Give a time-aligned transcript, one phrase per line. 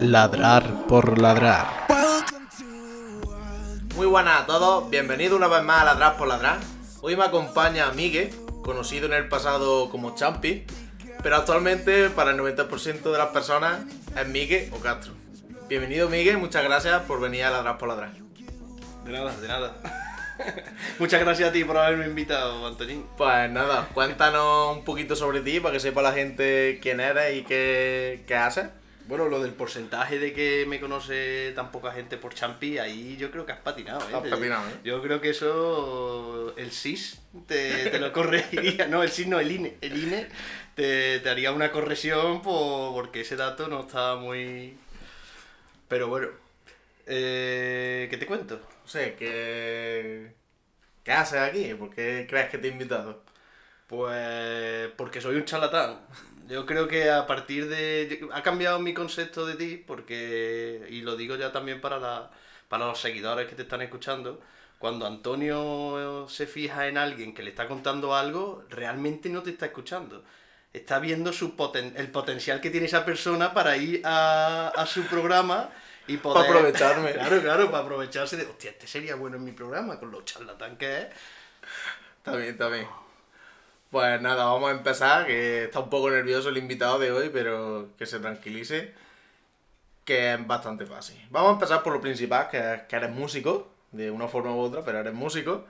[0.00, 1.66] Ladrar por ladrar.
[3.94, 6.58] Muy buenas a todos, bienvenidos una vez más a Ladrar por ladrar.
[7.02, 8.30] Hoy me acompaña Miguel,
[8.62, 10.64] conocido en el pasado como Champi,
[11.22, 13.80] pero actualmente para el 90% de las personas
[14.18, 15.12] es Miguel o Castro.
[15.68, 18.12] Bienvenido Miguel, muchas gracias por venir a Ladrar por ladrar.
[19.04, 19.74] De nada, de nada.
[20.98, 23.04] Muchas gracias a ti por haberme invitado, Antonín.
[23.18, 27.42] Pues nada, cuéntanos un poquito sobre ti para que sepa la gente quién eres y
[27.42, 28.68] qué, qué haces.
[29.10, 33.32] Bueno, lo del porcentaje de que me conoce tan poca gente por Champi, ahí yo
[33.32, 34.08] creo que has patinado.
[34.08, 34.14] ¿eh?
[34.14, 34.74] Has patinado, ¿eh?
[34.84, 38.86] Yo creo que eso, el SIS te, te lo corregiría.
[38.86, 39.76] no, el SIS no, el INE.
[39.80, 40.28] El INE
[40.76, 44.76] te, te haría una corrección por, porque ese dato no estaba muy...
[45.88, 46.28] Pero bueno,
[47.06, 48.60] eh, ¿qué te cuento?
[48.60, 50.34] No sé, ¿qué,
[51.02, 51.74] ¿qué haces aquí?
[51.74, 53.24] ¿Por qué crees que te he invitado?
[53.88, 55.98] Pues porque soy un charlatán.
[56.50, 58.28] Yo creo que a partir de...
[58.32, 62.30] Ha cambiado mi concepto de ti porque, y lo digo ya también para, la,
[62.68, 64.40] para los seguidores que te están escuchando,
[64.78, 69.66] cuando Antonio se fija en alguien que le está contando algo, realmente no te está
[69.66, 70.24] escuchando.
[70.72, 75.04] Está viendo su poten- el potencial que tiene esa persona para ir a, a su
[75.04, 75.70] programa
[76.08, 76.46] y poder...
[76.46, 77.12] Para aprovecharme.
[77.12, 80.76] Claro, claro, para aprovecharse de, hostia, este sería bueno en mi programa, con lo charlatán
[80.76, 81.06] que es.
[82.18, 82.99] Está bien.
[83.90, 87.88] Pues nada, vamos a empezar, que está un poco nervioso el invitado de hoy, pero
[87.98, 88.94] que se tranquilice,
[90.04, 91.20] que es bastante fácil.
[91.30, 94.60] Vamos a empezar por lo principal, que es que eres músico, de una forma u
[94.60, 95.64] otra, pero eres músico.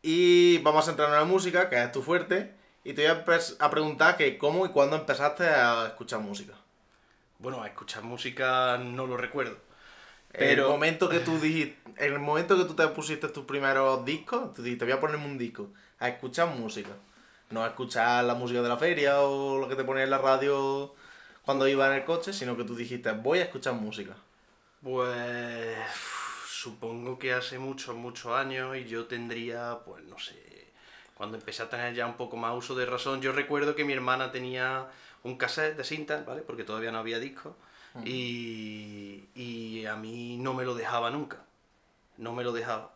[0.00, 3.20] Y vamos a centrarnos en la música, que es tu fuerte, y te voy
[3.58, 6.54] a, preguntar que cómo y cuándo empezaste a escuchar música.
[7.38, 9.58] Bueno, a escuchar música no lo recuerdo.
[10.32, 14.02] Pero el momento que tú dijiste, en el momento que tú te pusiste tus primeros
[14.06, 16.90] discos, tú dijiste, voy a ponerme un disco, a escuchar música.
[17.50, 20.18] No a escuchar la música de la feria o lo que te ponía en la
[20.18, 20.94] radio
[21.44, 24.16] cuando iba en el coche, sino que tú dijiste, voy a escuchar música.
[24.82, 25.76] Pues
[26.48, 30.72] supongo que hace muchos, muchos años y yo tendría, pues no sé,
[31.14, 33.92] cuando empecé a tener ya un poco más uso de razón, yo recuerdo que mi
[33.92, 34.88] hermana tenía
[35.22, 36.42] un cassette de cinta, ¿vale?
[36.42, 37.54] Porque todavía no había discos
[38.04, 41.38] y, y a mí no me lo dejaba nunca,
[42.18, 42.95] no me lo dejaba.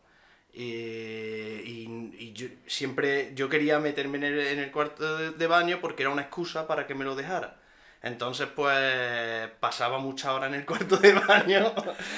[0.53, 5.47] Eh, y, y yo siempre yo quería meterme en el, en el cuarto de, de
[5.47, 7.57] baño porque era una excusa para que me lo dejara.
[8.03, 11.73] Entonces, pues pasaba muchas horas en el cuarto de baño.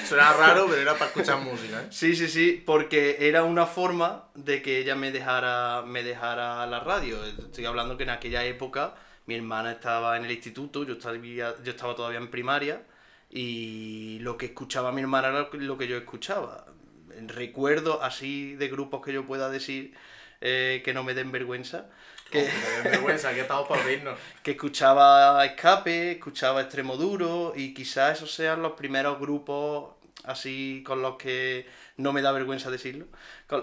[0.05, 1.87] Suena raro, pero era para escuchar música, ¿eh?
[1.89, 6.79] Sí, sí, sí, porque era una forma de que ella me dejara, me dejara la
[6.79, 7.23] radio.
[7.25, 8.95] Estoy hablando que en aquella época
[9.25, 12.81] mi hermana estaba en el instituto, yo estaba, yo estaba todavía en primaria
[13.29, 16.65] y lo que escuchaba mi hermana era lo que yo escuchaba.
[17.27, 19.93] Recuerdo así de grupos que yo pueda decir
[20.41, 21.89] eh, que no me den vergüenza.
[22.29, 22.49] Que,
[22.83, 23.83] Me da vergüenza, que estamos para
[24.43, 31.01] que escuchaba Escape, escuchaba Extremo Duro y quizás esos sean los primeros grupos así con
[31.01, 33.05] los que no me da vergüenza decirlo,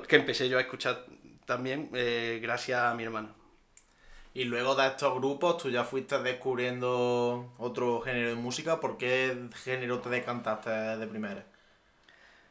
[0.06, 1.04] que empecé yo a escuchar
[1.46, 3.40] también eh, gracias a mi hermano.
[4.32, 8.78] Y luego de estos grupos, tú ya fuiste descubriendo otro género de música.
[8.78, 11.44] ¿Por qué género te decantaste de primera?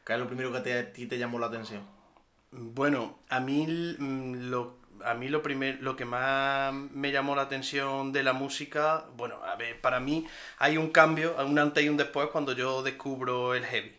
[0.04, 1.82] ¿Qué es lo primero que te, a ti te llamó la atención?
[2.52, 3.66] Bueno, a mí
[3.98, 8.32] mm, lo, a mí lo, primer, lo que más me llamó la atención de la
[8.32, 10.26] música, bueno, a ver, para mí
[10.58, 13.96] hay un cambio, un antes y un después cuando yo descubro el heavy.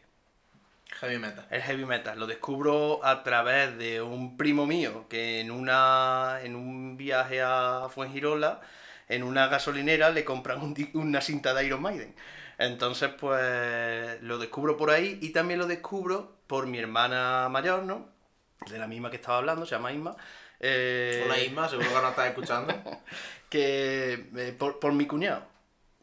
[1.00, 1.48] Heavy metal.
[1.50, 6.56] El heavy metal lo descubro a través de un primo mío que en una en
[6.56, 8.62] un viaje a Fuengirola
[9.08, 12.14] en una gasolinera le compran un una cinta de Iron Maiden.
[12.62, 18.08] Entonces pues lo descubro por ahí y también lo descubro por mi hermana mayor, ¿no?
[18.70, 20.16] De la misma que estaba hablando, se llama Isma.
[20.60, 22.74] Eh, Hola Isma, seguro que no estás escuchando.
[23.50, 25.44] que eh, por, por mi cuñado.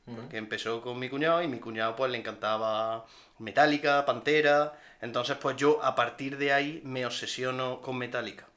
[0.05, 3.07] Porque empezó con mi cuñado y mi cuñado pues le encantaba
[3.39, 4.77] Metallica, Pantera.
[5.01, 8.49] Entonces pues yo a partir de ahí me obsesiono con Metallica.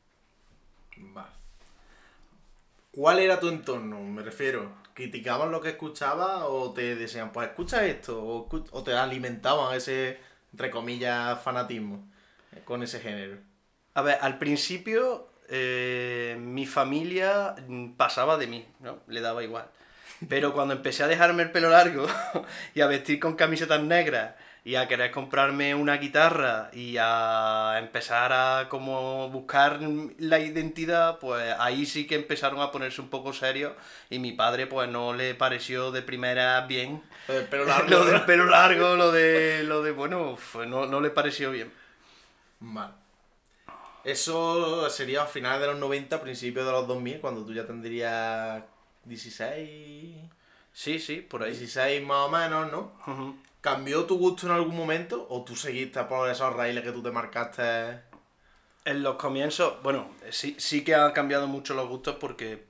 [0.97, 1.29] Vale.
[2.89, 3.99] ¿Cuál era tu entorno?
[3.99, 8.21] Me refiero, ¿criticaban lo que escuchabas o te decían, pues escucha esto?
[8.23, 10.19] ¿O, te alimentaban ese,
[10.51, 12.07] entre comillas, fanatismo
[12.51, 13.37] eh, con ese género?
[13.93, 18.99] A ver, al principio eh, mi familia mm, pasaba de mí, ¿no?
[19.07, 19.65] Le daba igual.
[20.29, 22.05] Pero cuando empecé a dejarme el pelo largo
[22.75, 28.31] y a vestir con camisetas negras y a querer comprarme una guitarra y a empezar
[28.31, 29.79] a como buscar
[30.19, 33.73] la identidad, pues ahí sí que empezaron a ponerse un poco serios
[34.09, 37.89] y mi padre pues no le pareció de primera bien Lo del pelo largo.
[37.89, 41.71] lo del pelo largo, lo de, lo de bueno, pues no, no le pareció bien.
[42.59, 42.93] Vale.
[44.03, 48.63] Eso sería a finales de los 90, principios de los 2000, cuando tú ya tendrías
[49.05, 50.15] 16...
[50.73, 51.51] Sí, sí, por ahí.
[51.51, 52.93] 16 más o menos, ¿no?
[53.05, 53.35] Ujú.
[53.61, 57.11] ¿Cambió tu gusto en algún momento o tú seguiste por esos raíles que tú te
[57.11, 58.01] marcaste?
[58.83, 62.65] En los comienzos, bueno, sí, sí que han cambiado mucho los gustos porque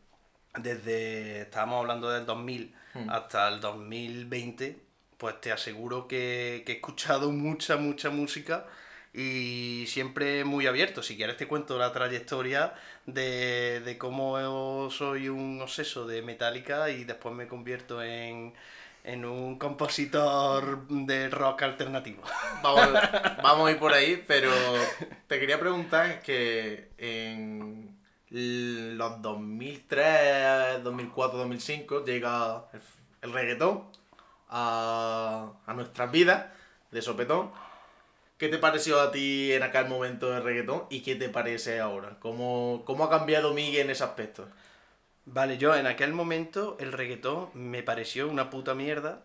[0.60, 2.76] desde, estábamos hablando del 2000
[3.08, 4.78] hasta el 2020,
[5.18, 8.66] pues te aseguro que, que he escuchado mucha, mucha música
[9.14, 11.02] y siempre muy abierto.
[11.02, 12.74] Si quieres te cuento la trayectoria
[13.06, 18.54] de, de cómo soy un obseso de Metallica y después me convierto en,
[19.04, 22.22] en un compositor de rock alternativo.
[22.62, 22.90] Vamos,
[23.42, 24.52] vamos a ir por ahí, pero
[25.28, 27.98] te quería preguntar que en
[28.30, 32.66] los 2003, 2004, 2005 llega
[33.22, 33.86] el, reggaetón
[34.48, 36.46] a, a nuestras vidas
[36.92, 37.52] de sopetón.
[38.38, 42.18] ¿Qué te pareció a ti en aquel momento el reggaetón y qué te parece ahora?
[42.20, 44.48] ¿Cómo, cómo ha cambiado Miguel en ese aspecto?
[45.34, 49.22] Vale, yo en aquel momento el reggaetón me pareció una puta mierda.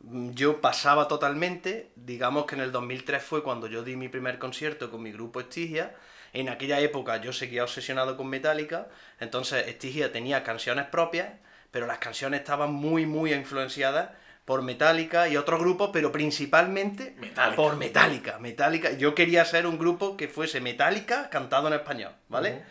[0.00, 4.88] Yo pasaba totalmente, digamos que en el 2003 fue cuando yo di mi primer concierto
[4.88, 5.96] con mi grupo Estigia.
[6.32, 8.86] En aquella época yo seguía obsesionado con Metallica,
[9.18, 11.28] entonces Estigia tenía canciones propias,
[11.72, 14.10] pero las canciones estaban muy, muy influenciadas
[14.44, 17.56] por Metallica y otros grupos, pero principalmente Metallica.
[17.56, 18.38] por Metallica.
[18.38, 18.92] Metallica.
[18.92, 22.62] Yo quería ser un grupo que fuese Metallica cantado en español, ¿vale?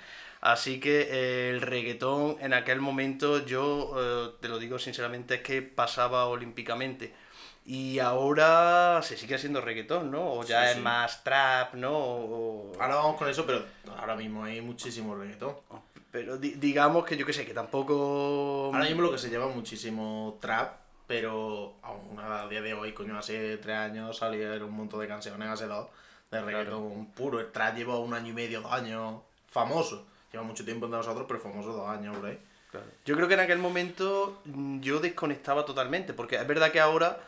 [0.42, 5.42] Así que eh, el reggaetón en aquel momento, yo eh, te lo digo sinceramente, es
[5.42, 7.14] que pasaba olímpicamente.
[7.64, 10.34] Y ahora se sigue haciendo reggaetón, ¿no?
[10.34, 10.82] O ya Sí, es sí.
[10.82, 11.92] más trap, ¿no?
[11.96, 13.64] O- Ahora vamos con eso, pero
[13.98, 15.56] ahora mismo hay muchísimo reggaetón.
[16.12, 18.72] Pero di- digamos que yo qué sé, que tampoco...
[18.74, 20.74] Ahora mismo lo que se lleva muchísimo trap,
[21.06, 25.48] pero aún a día de hoy, coño, hace tres años salieron un montón de canciones,
[25.48, 25.88] hace dos,
[26.32, 27.40] de reggaetón puro.
[27.40, 29.22] El trap lleva un año y medio, dos años,
[29.52, 30.08] famoso.
[30.32, 32.40] Lleva mucho tiempo entre nosotros, pero famoso dos años por ahí.
[32.72, 32.86] Claro.
[33.06, 37.20] Yo creo que en aquel momento mm, yo desconectaba totalmente, porque es verdad que ahora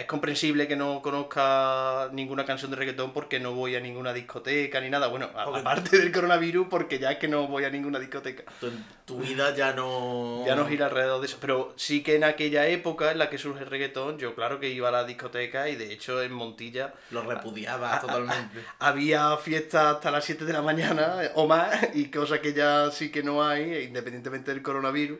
[0.00, 4.80] es comprensible que no conozca ninguna canción de reggaetón porque no voy a ninguna discoteca
[4.80, 5.06] ni nada.
[5.08, 8.44] Bueno, aparte del coronavirus, porque ya es que no voy a ninguna discoteca.
[8.60, 8.70] Tu,
[9.04, 10.44] tu vida ya no...
[10.46, 11.38] Ya no gira alrededor de eso.
[11.40, 14.70] Pero sí que en aquella época en la que surge el reggaetón, yo claro que
[14.70, 18.60] iba a la discoteca y de hecho en Montilla Lo repudiaba totalmente.
[18.78, 22.90] había fiestas hasta las 7 de la mañana eh, o más y cosa que ya
[22.90, 25.18] sí que no hay, independientemente del coronavirus.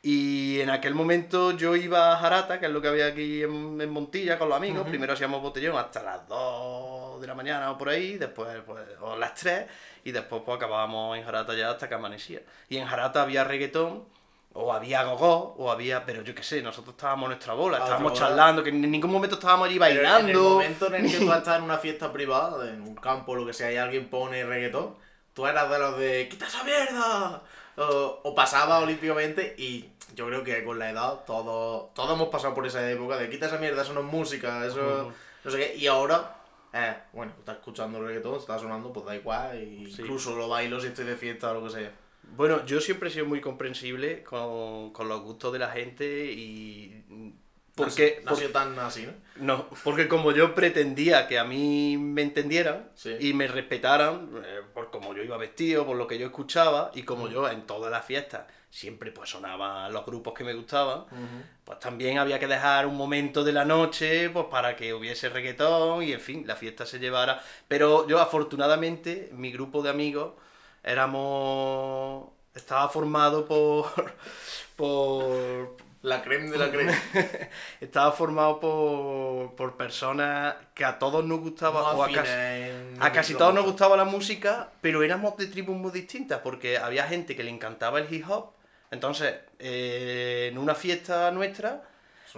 [0.00, 3.80] Y en aquel momento yo iba a Jarata, que es lo que había aquí en,
[3.80, 4.86] en Montilla con los amigos.
[4.88, 9.16] Primero hacíamos botellón hasta las 2 de la mañana o por ahí, después pues, o
[9.16, 9.66] las 3
[10.04, 12.40] y después pues acabábamos en Jarata ya hasta que amanecía.
[12.68, 14.04] Y en Jarata había reggaetón,
[14.54, 18.12] o había gogó, o había, pero yo qué sé, nosotros estábamos en nuestra bola, estábamos
[18.12, 18.26] bola.
[18.26, 20.18] charlando, que en ningún momento estábamos allí Pero bailando.
[20.20, 23.34] en el momento en el que tú estás en una fiesta privada, en un campo,
[23.34, 24.96] lo que sea, y alguien pone reggaetón,
[25.34, 27.42] tú eras de los de ¡Quita esa mierda!
[27.78, 32.54] O, o pasaba olímpicamente y yo creo que con la edad todos, todos hemos pasado
[32.54, 35.12] por esa época de quita esa mierda, eso no es música, eso
[35.44, 35.76] no sé qué.
[35.76, 36.36] Y ahora,
[36.72, 39.52] eh, bueno, estás escuchando reggaetón, está sonando, pues da igual,
[39.94, 40.02] Sí.
[40.02, 41.92] incluso lo bailo si estoy de fiesta o lo que sea.
[42.36, 47.04] Bueno, yo siempre he sido muy comprensible con, con los gustos de la gente y...
[47.84, 49.12] Porque, no ha sido tan así, ¿no?
[49.36, 53.16] no, porque como yo pretendía que a mí me entendieran Sí.
[53.20, 57.02] y me respetaran eh, por cómo yo iba vestido, por lo que yo escuchaba y
[57.04, 61.04] como yo en todas las fiestas siempre pues sonaban los grupos que me gustaban,
[61.64, 66.02] pues también había que dejar un momento de la noche pues para que hubiese reggaetón
[66.02, 67.42] y en fin, la fiesta se llevara.
[67.66, 70.34] Pero yo afortunadamente, mi grupo de amigos
[70.84, 72.28] éramos...
[72.54, 73.86] estaba formado por...
[74.76, 75.76] por...
[76.08, 76.98] La creme de la creme.
[77.80, 83.36] estaba formado por, por personas que a todos nos gustaba, No o a casi, a
[83.36, 87.44] todos nos gustaba la música, pero éramos de tribus muy distintas, porque había gente que
[87.44, 88.52] le encantaba el hip hop.
[88.90, 91.82] Entonces, eh, en una fiesta nuestra,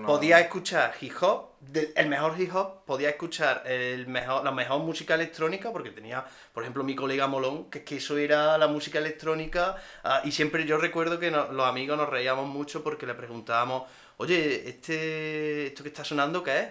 [0.07, 1.51] Podía escuchar hip hop,
[1.97, 6.63] el mejor hip hop, podía escuchar el mejor, la mejor música electrónica, porque tenía, por
[6.63, 10.65] ejemplo, mi colega Molón, que es que eso era la música electrónica, ah, y siempre
[10.65, 13.83] yo recuerdo que no- los amigos nos reíamos mucho porque le preguntábamos,
[14.19, 16.67] oye, este, ¿esto que está sonando qué es?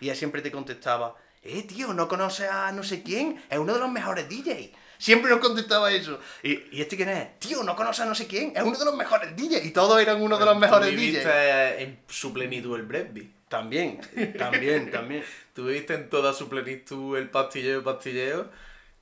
[0.00, 3.40] Y él siempre te contestaba, eh, tío, ¿no conoces a no sé quién?
[3.48, 4.70] Es uno de los mejores DJs.
[5.04, 6.18] Siempre nos contestaba eso.
[6.42, 7.38] ¿Y, ¿y este quién es?
[7.38, 8.56] Tío, ¿no conoces a no sé quién?
[8.56, 9.66] Es uno de los mejores DJs.
[9.66, 11.82] Y todos eran uno de los Tú mejores viviste DJs.
[11.82, 13.26] en su plenitud el breakbeat.
[13.50, 14.00] También,
[14.38, 15.22] también, también.
[15.52, 18.48] Tú viviste en toda su plenitud el pastilleo, pastilleo,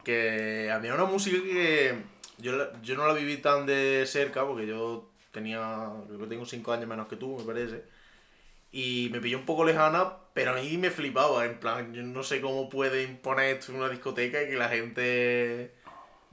[0.02, 1.94] que a mí es una música que
[2.38, 6.72] yo, yo no la viví tan de cerca, porque yo tenía, creo que tengo 5
[6.72, 7.84] años menos que tú, me parece,
[8.72, 12.24] y me pilló un poco lejana, pero a mí me flipaba, en plan, yo no
[12.24, 15.80] sé cómo puede imponer esto en una discoteca y que la gente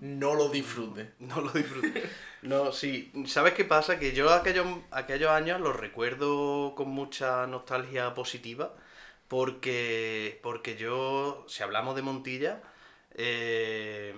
[0.01, 1.11] no lo disfrute.
[1.19, 2.03] No lo disfruté.
[2.41, 3.11] No, sí.
[3.25, 3.99] ¿Sabes qué pasa?
[3.99, 8.73] Que yo aquellos, aquellos años los recuerdo con mucha nostalgia positiva.
[9.27, 12.61] Porque, porque yo, si hablamos de Montilla,
[13.13, 14.15] eh,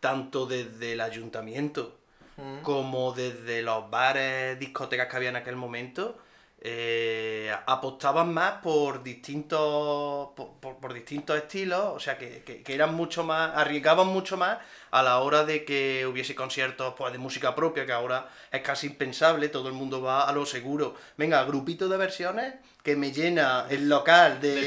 [0.00, 1.96] tanto desde el ayuntamiento
[2.36, 2.60] Mm.
[2.62, 6.18] como desde los bares, discotecas que había en aquel momento,
[6.62, 12.74] eh, apostaban más por distintos por, por- por distintos estilos, o sea que, que- que
[12.74, 14.58] eran mucho más, arriesgaban mucho más
[14.90, 18.86] a la hora de que hubiese conciertos pues, de música propia, que ahora es casi
[18.88, 20.94] impensable, todo el mundo va a lo seguro.
[21.18, 24.60] Venga, grupito de versiones que me llena el local de,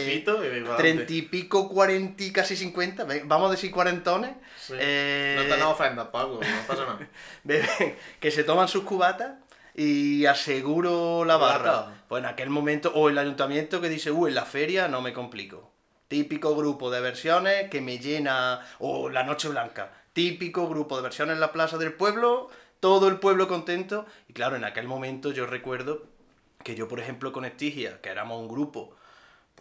[0.78, 4.32] treinta y pico, cuarenta y casi cincuenta, vamos a decir cuarentones.
[4.60, 4.74] Sí.
[4.78, 7.00] Eh, No te ofendas, Paco, no pasa nada.
[8.20, 9.32] que se toman sus cubatas
[9.80, 12.04] y aseguro la barra.
[12.10, 15.14] Pues en aquel momento, o el ayuntamiento que dice, uh, en la feria no me
[15.14, 15.72] complico.
[16.10, 21.36] Típico grupo de versiones que me llena, o la Noche Blanca, típico grupo de versiones
[21.36, 22.50] en la plaza del pueblo,
[22.82, 24.06] todo el pueblo contento.
[24.28, 26.04] Y claro, en aquel momento yo recuerdo
[26.62, 28.94] que yo, por ejemplo, con Estigia, que éramos un grupo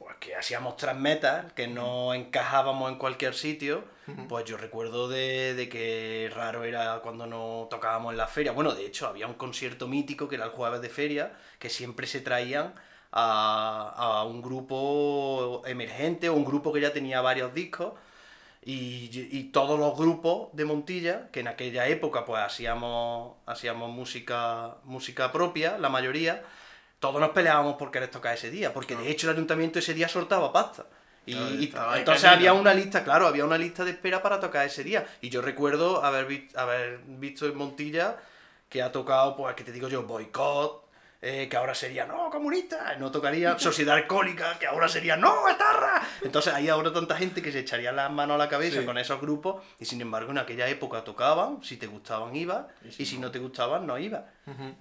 [0.09, 3.85] pues que hacíamos tras metal, que no encajábamos en cualquier sitio,
[4.27, 8.53] pues yo recuerdo de, de que raro era cuando no tocábamos en la feria.
[8.53, 12.07] Bueno, de hecho, había un concierto mítico que era el jueves de feria, que siempre
[12.07, 12.73] se traían
[13.13, 17.93] a, a un grupo emergente o un grupo que ya tenía varios discos.
[18.65, 24.77] Y, y todos los grupos de Montilla, que en aquella época pues hacíamos, hacíamos música,
[24.85, 26.43] música propia, la mayoría,
[27.01, 30.09] todos nos peleábamos por querer tocar ese día, porque de hecho el ayuntamiento ese día
[30.09, 30.87] soltaba pasta.
[31.27, 31.35] Y,
[31.69, 35.07] Claro, entonces había una lista, claro, había una lista de espera para tocar ese día.
[35.21, 38.17] Y yo recuerdo haber, vi- haber visto en Montilla
[38.71, 40.88] que ha tocado, pues, que te digo yo, Boicot,
[41.21, 46.01] eh, que ahora sería, no, comunista, no tocaría Sociedad Alcohólica, que ahora sería, no, etarra.
[46.23, 48.87] Entonces hay ahora tanta gente que se echaría las manos a la cabeza Sí.
[48.87, 53.03] con esos grupos y sin embargo en aquella época tocaban, si te gustaban ibas Y
[53.03, 53.23] y si no.
[53.27, 54.23] no te gustaban no ibas.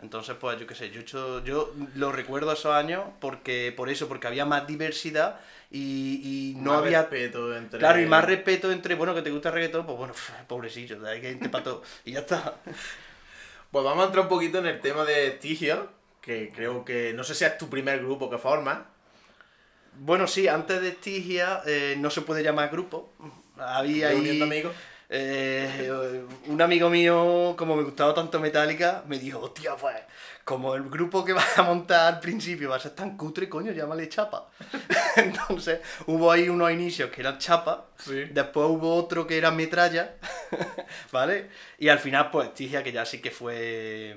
[0.01, 3.89] Entonces pues yo qué sé, yo, he hecho- yo lo recuerdo esos años porque por
[3.89, 5.39] eso, porque había más diversidad
[5.71, 7.01] y, y no Más había...
[7.01, 7.79] respeto entre...
[7.79, 10.13] Claro, y más respeto entre, bueno, que te gusta el reggaetón, pues bueno,
[10.47, 11.83] pobrecillo, hay que gente para todo.
[12.05, 12.55] Y ya está.
[13.71, 15.89] Pues vamos a entrar un poquito en el tema de Tigio,
[16.27, 17.13] que creo que...
[17.13, 18.79] No sé si es tu primer grupo que formas.
[19.99, 23.13] Bueno, sí, antes de Estigia eh, no se puede llamar grupo.
[23.57, 24.41] Había ahí...
[24.41, 24.75] Amigos.
[25.09, 29.95] Eh, un amigo mío, como me gustaba tanto Metallica, me dijo, hostia, pues,
[30.43, 33.71] como el grupo que vas a montar al principio va a ser tan cutre, coño,
[33.71, 34.49] llámale Chapa.
[35.15, 38.25] Entonces, hubo ahí unos inicios que eran Chapa, Sí.
[38.25, 40.15] después hubo otro que era Metralla,
[41.13, 41.51] ¿vale?
[41.79, 44.13] Y al final, pues, Tigia, que ya sí que fue,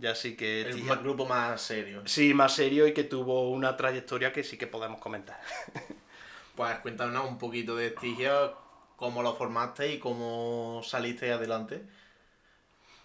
[0.00, 0.62] ya sí que...
[0.62, 2.02] El Estigia- grupo más serio.
[2.06, 5.40] Sí, más serio y que tuvo una trayectoria que sí que podemos comentar.
[6.56, 8.54] Pues cuéntanos un poquito de Tigio,
[8.96, 11.82] cómo lo formaste y cómo saliste adelante.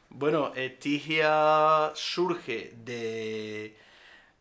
[0.10, 3.78] Bueno, Estigia surge de.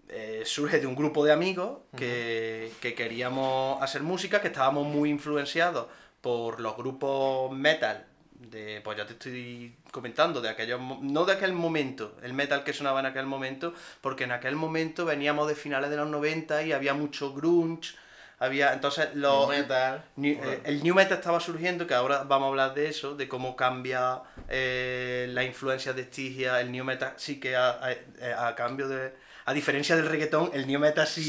[0.09, 5.11] eh, surge de un grupo de amigos que, que queríamos hacer música, que estábamos muy
[5.11, 5.89] influenciados
[6.21, 8.07] por los grupos metal,
[8.51, 12.73] de, pues ya te estoy comentando, de aquellos, no de aquel momento, el metal que
[12.73, 16.73] sonaba en aquel momento, porque en aquel momento veníamos de finales de los 90 y
[16.73, 17.95] había mucho grunge,
[18.39, 20.05] había, entonces los, New metal.
[20.17, 23.29] New- eh, el New Metal estaba surgiendo, que ahora vamos a hablar de eso, de
[23.29, 26.61] cómo cambia eh, la influencia de Estigia.
[26.61, 29.13] El New Metal sí que a, a- eh, a cambio de...
[29.47, 31.23] A diferencia del reggaetón, el New Metal sí,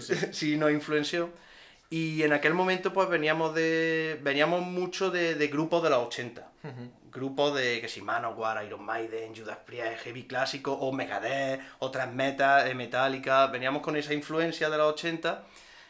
[0.00, 1.30] Sí, sí nos influenció.
[1.92, 6.50] Y en aquel momento pues veníamos de veníamos mucho de, de grupos de los 80.
[7.12, 12.66] Grupos de, que si Manowar, Iron Maiden, Judas Priest, Heavy Clásico, o Megadeth, otras metas,
[12.66, 13.46] eh, Metallica.
[13.48, 15.44] Veníamos con esa influencia de los 80.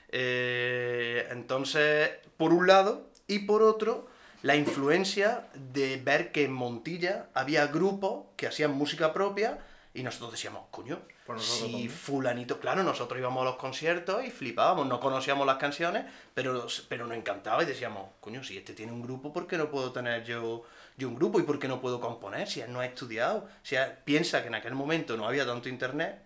[0.08, 4.08] Eh, entonces, por un lado, y por otro,
[4.42, 9.60] la influencia de ver que en Montilla había grupos que hacían música propia
[9.94, 11.00] y nosotros decíamos, coño,
[11.34, 11.90] Nosotros si también.
[11.90, 17.06] fulanito, claro, nosotros íbamos a los conciertos y flipábamos, no conocíamos las canciones, pero, pero
[17.06, 20.24] nos encantaba y decíamos, coño, si este tiene un grupo, ¿por qué no puedo tener
[20.24, 20.64] yo,
[20.96, 21.40] yo un grupo?
[21.40, 22.48] ¿Y por qué no puedo componer?
[22.48, 25.68] Si él no ha estudiado, si él piensa que en aquel momento no había tanto
[25.68, 26.22] internet,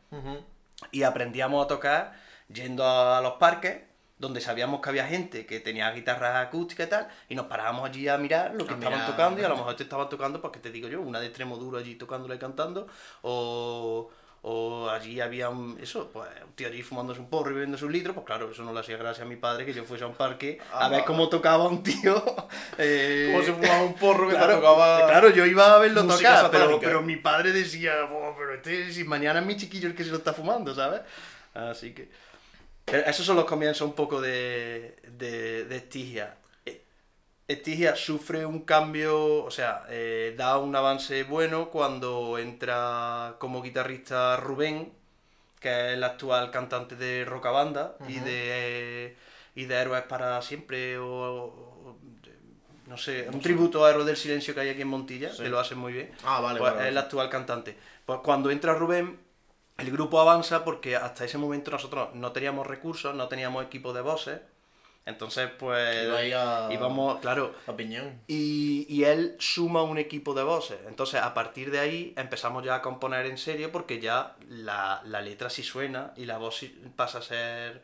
[0.92, 2.12] y aprendíamos a tocar
[2.48, 3.82] yendo a los parques
[4.18, 8.08] donde sabíamos que había gente que tenía guitarras acústicas y tal, y nos parábamos allí
[8.08, 10.40] a mirar lo que A estaban mirar, tocando, y a lo mejor te estaban tocando,
[10.40, 12.86] pues que te digo yo, una de extremo duro allí tocándole y cantando,
[13.22, 14.08] o,
[14.48, 17.90] o allí había un, eso, pues un tío allí fumándose un porro y bebiéndose un
[17.92, 20.06] litro, pues claro, eso no le hacía gracia a mi padre que yo fuese a
[20.06, 20.88] un parque a Ah.
[20.88, 22.22] ver cómo tocaba un tío.
[22.78, 25.06] eh, Como si fumaba un porro que Claro, tocaba...
[25.08, 26.48] claro, yo iba a verlo tocar,
[26.80, 30.10] pero, mi padre decía, "Oh, pero este, si mañana es mi chiquillo el que se
[30.10, 31.00] lo está fumando, ¿sabes?
[31.52, 32.08] Así que...
[32.86, 36.36] esos son los comienzos un poco de, de, de Estigia.
[37.48, 44.36] Estigia sufre un cambio, o sea, eh, da un avance bueno cuando entra como guitarrista
[44.36, 44.92] Rubén,
[45.60, 49.16] que es el actual cantante de Rocabanda y de
[49.54, 51.96] y de Héroes para siempre o, o-
[52.88, 55.44] no sé, un tributo a Héroes del Silencio que hay aquí en Montilla, Sí.
[55.44, 56.10] que lo hacen muy bien.
[56.24, 57.76] Ah, vale, Pues vale, es el actual cantante.
[58.04, 59.18] Pues cuando entra Rubén,
[59.78, 64.02] el grupo avanza porque hasta ese momento nosotros no teníamos recursos, no teníamos equipo de
[64.02, 64.40] voces.
[65.06, 68.20] Entonces, pues Iba a- íbamos, claro, A piñón.
[68.26, 70.78] y, y él suma un equipo de voces.
[70.88, 75.20] Entonces, a partir de ahí empezamos ya a componer en serio porque ya la, la
[75.22, 77.82] letra sí suena y la voz sí pasa a ser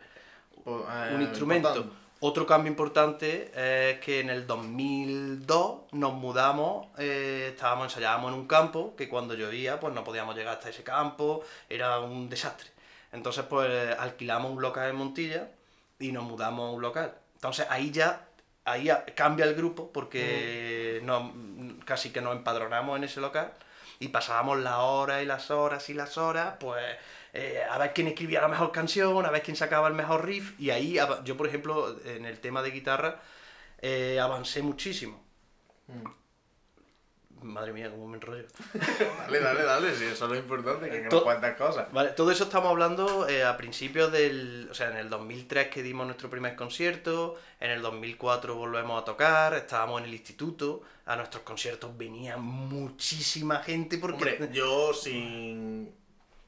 [0.64, 1.69] Pues, eh, un instrumento.
[1.69, 2.02] importante.
[2.25, 8.47] Otro cambio importante es que en el 2002 nos mudamos, eh, estábamos ensayábamos en un
[8.47, 12.71] campo que cuando llovía pues no podíamos llegar hasta ese campo, era un desastre.
[13.12, 15.49] Entonces pues alquilamos un local en Montilla
[16.03, 17.15] y nos mudamos a un local.
[17.35, 18.29] Entonces ahí ya
[18.65, 21.33] ahí cambia el grupo porque nos-
[21.85, 23.53] casi que nos empadronamos en ese local
[23.99, 26.85] y pasábamos las horas y las horas y las horas, pues
[27.33, 30.59] eh, a ver quién escribía la mejor canción, a ver quién sacaba el mejor riff
[30.61, 33.21] y ahí yo por ejemplo en el tema de guitarra
[33.81, 35.21] eh, avancé muchísimo.
[37.43, 38.45] Madre mía, cómo me enrollo.
[39.19, 41.93] Dale, dale, dale, sí, eso es lo importante, que To- nos cuentas cosas.
[41.93, 44.69] Vale, todo eso estamos hablando eh, a principios del.
[44.71, 49.05] O sea, en el 2003 que dimos nuestro primer concierto, en el 2004 volvemos a
[49.05, 54.15] tocar, estábamos en el instituto, a nuestros conciertos venía muchísima gente porque.
[54.35, 55.93] Hombre, yo sin,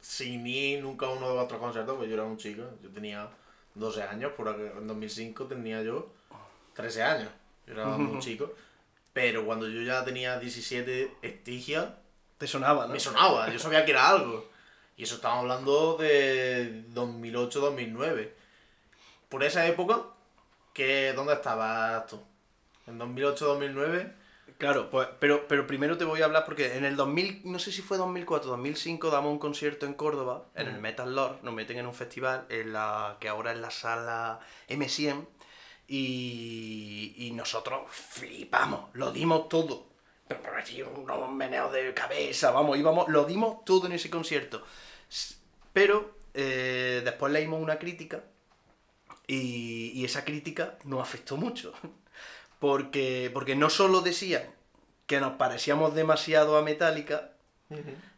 [0.00, 3.28] sin ir nunca a uno de vuestros conciertos, pues yo era un chico, yo tenía
[3.74, 6.08] 12 años, por en 2005 tenía yo
[6.74, 7.28] 13 años,
[7.66, 8.52] yo era muy chico,
[9.14, 11.96] pero cuando yo ya tenía 17, Estigia,
[12.36, 12.92] Te sonaba, ¿no?
[12.92, 14.50] me sonaba, yo sabía que era algo.
[14.96, 18.30] Y eso estamos hablando de 2008-2009.
[19.30, 20.02] Por esa época,
[20.74, 22.20] que, ¿dónde estabas tú?
[22.86, 24.12] En 2008-2009,
[24.58, 27.72] Claro, pues, pero, pero primero te voy a hablar porque en el 2000, no sé
[27.72, 31.78] si fue 2004, 2005, damos un concierto en Córdoba, en el Metal Lord, nos meten
[31.78, 35.26] en un festival, en la que ahora es la sala M100,
[35.88, 39.86] y, y nosotros flipamos, lo dimos todo.
[40.26, 44.62] Pero, pero así, unos meneos de cabeza, vamos, íbamos, lo dimos todo en ese concierto.
[45.72, 48.24] Pero eh, después leímos una crítica
[49.26, 51.72] y, y esa crítica nos afectó mucho.
[52.60, 54.42] Porque, porque no solo decían
[55.06, 57.32] que nos parecíamos demasiado a Metallica,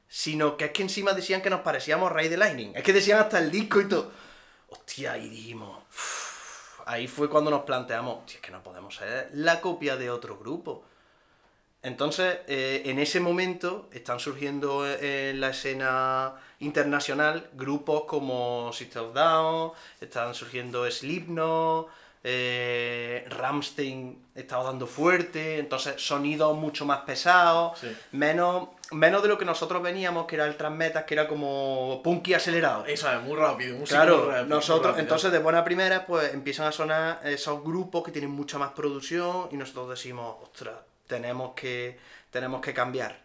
[0.06, 2.72] sino que es que encima decían que nos parecíamos a Ray de Lightning.
[2.76, 4.12] Es que decían hasta el disco y todo.
[4.68, 5.82] Hostia, y dijimos.
[5.90, 6.25] "Uf".
[6.86, 10.84] Ahí fue cuando nos planteamos, es que no podemos ser la copia de otro grupo.
[11.82, 19.04] Entonces, eh, en ese momento están surgiendo eh, en la escena internacional grupos como System
[19.04, 21.88] of Down, están surgiendo Slipknot,
[22.24, 27.96] eh, Rammstein estaba dando fuerte, entonces sonidos mucho más pesados, Sí.
[28.12, 32.34] menos, menos de lo que nosotros veníamos, que era el transmetas, que era como punky
[32.34, 32.84] acelerado.
[32.86, 36.72] eso es muy rápido, muy Claro, rápido, nosotros, entonces de buena primera, pues empiezan a
[36.72, 41.98] sonar esos grupos que tienen mucha más producción y nosotros decimos, ostras, tenemos que,
[42.30, 43.20] tenemos que cambiar.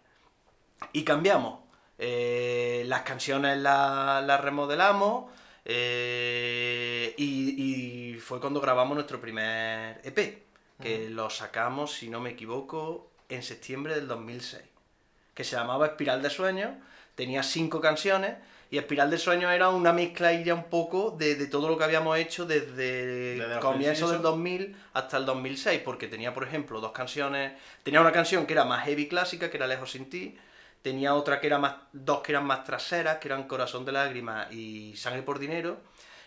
[0.94, 1.60] Y cambiamos.
[2.00, 5.26] Eh, las canciones las las remodelamos
[5.66, 10.44] eh, y, y fue cuando grabamos nuestro primer EP,
[10.82, 14.71] que lo sacamos, si no me equivoco, en septiembre del 2006
[15.34, 16.72] que se llamaba Espiral de Sueños,
[17.16, 18.36] tenía cinco canciones,
[18.70, 21.84] y Espiral de Sueños era una mezcla ya un poco de, de todo lo que
[21.84, 24.24] habíamos hecho desde Desde el comienzo del principios.
[24.24, 28.64] 2000 hasta el 2006, porque tenía, por ejemplo, dos canciones, tenía una canción que era
[28.64, 30.38] más heavy clásica, que era Lejos sin ti,
[30.82, 34.52] tenía otra que era más, dos que eran más traseras, que eran Corazón de Lágrimas
[34.54, 35.82] y Sangre por Dinero,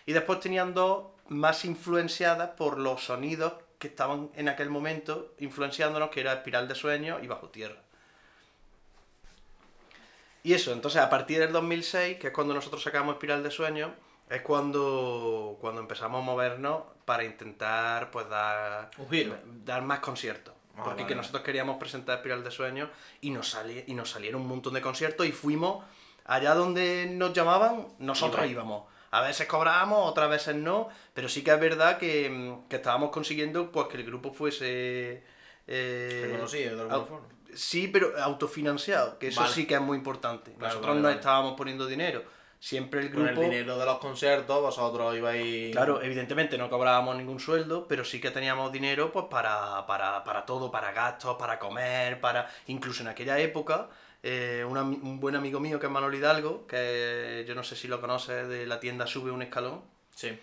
[0.05, 6.09] y después tenían dos más influenciadas por los sonidos que estaban en aquel momento influenciándonos,
[6.09, 7.84] que era Espiral de Sueños y Bajo Tierra.
[10.45, 13.91] Y eso, entonces a partir del 2006, que es cuando nosotros sacamos Espiral de Sueños,
[14.29, 18.89] es cuando, cuando empezamos a movernos para intentar pues dar,
[19.65, 20.53] dar más conciertos.
[20.77, 21.07] Ah, Porque vale.
[21.07, 22.89] que nosotros queríamos presentar Espiral de Sueños
[23.21, 25.83] y nos, sali- y nos salieron un montón de conciertos y fuimos
[26.25, 28.83] allá donde nos llamaban, nosotros íbamos.
[29.11, 33.71] A veces cobrábamos, otras veces no, pero sí que es verdad que, que estábamos consiguiendo
[33.71, 35.23] pues que el grupo fuese...
[35.67, 37.27] eh, Reconocido de alguna forma.
[37.55, 39.53] Sí, pero autofinanciado, que eso Vale.
[39.53, 40.51] sí que es muy importante.
[40.53, 41.15] Claro, Nosotros vale, no vale.
[41.19, 42.23] estábamos poniendo dinero.
[42.59, 43.41] Siempre el Con grupo...
[43.43, 45.71] el dinero de los conciertos, vosotros ibais...
[45.71, 50.45] Claro, evidentemente no cobrábamos ningún sueldo, pero sí que teníamos dinero pues para, para, para
[50.45, 52.49] todo, para gastos, para comer, para...
[52.67, 53.89] Incluso en aquella época,
[54.23, 58.01] eh, un buen amigo mío que es Manuel Hidalgo, que yo no sé si lo
[58.01, 59.81] conoces, de la tienda Sube un Escalón,
[60.15, 60.37] Sí.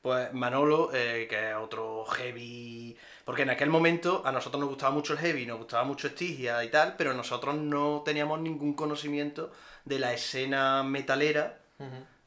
[0.00, 2.96] Pues Manolo, eh, que es otro heavy.
[3.26, 6.62] Porque en aquel momento a nosotros nos gustaba mucho el heavy, nos gustaba mucho Estigia
[6.64, 9.52] y tal, pero nosotros no teníamos ningún conocimiento
[9.84, 11.58] de la escena metalera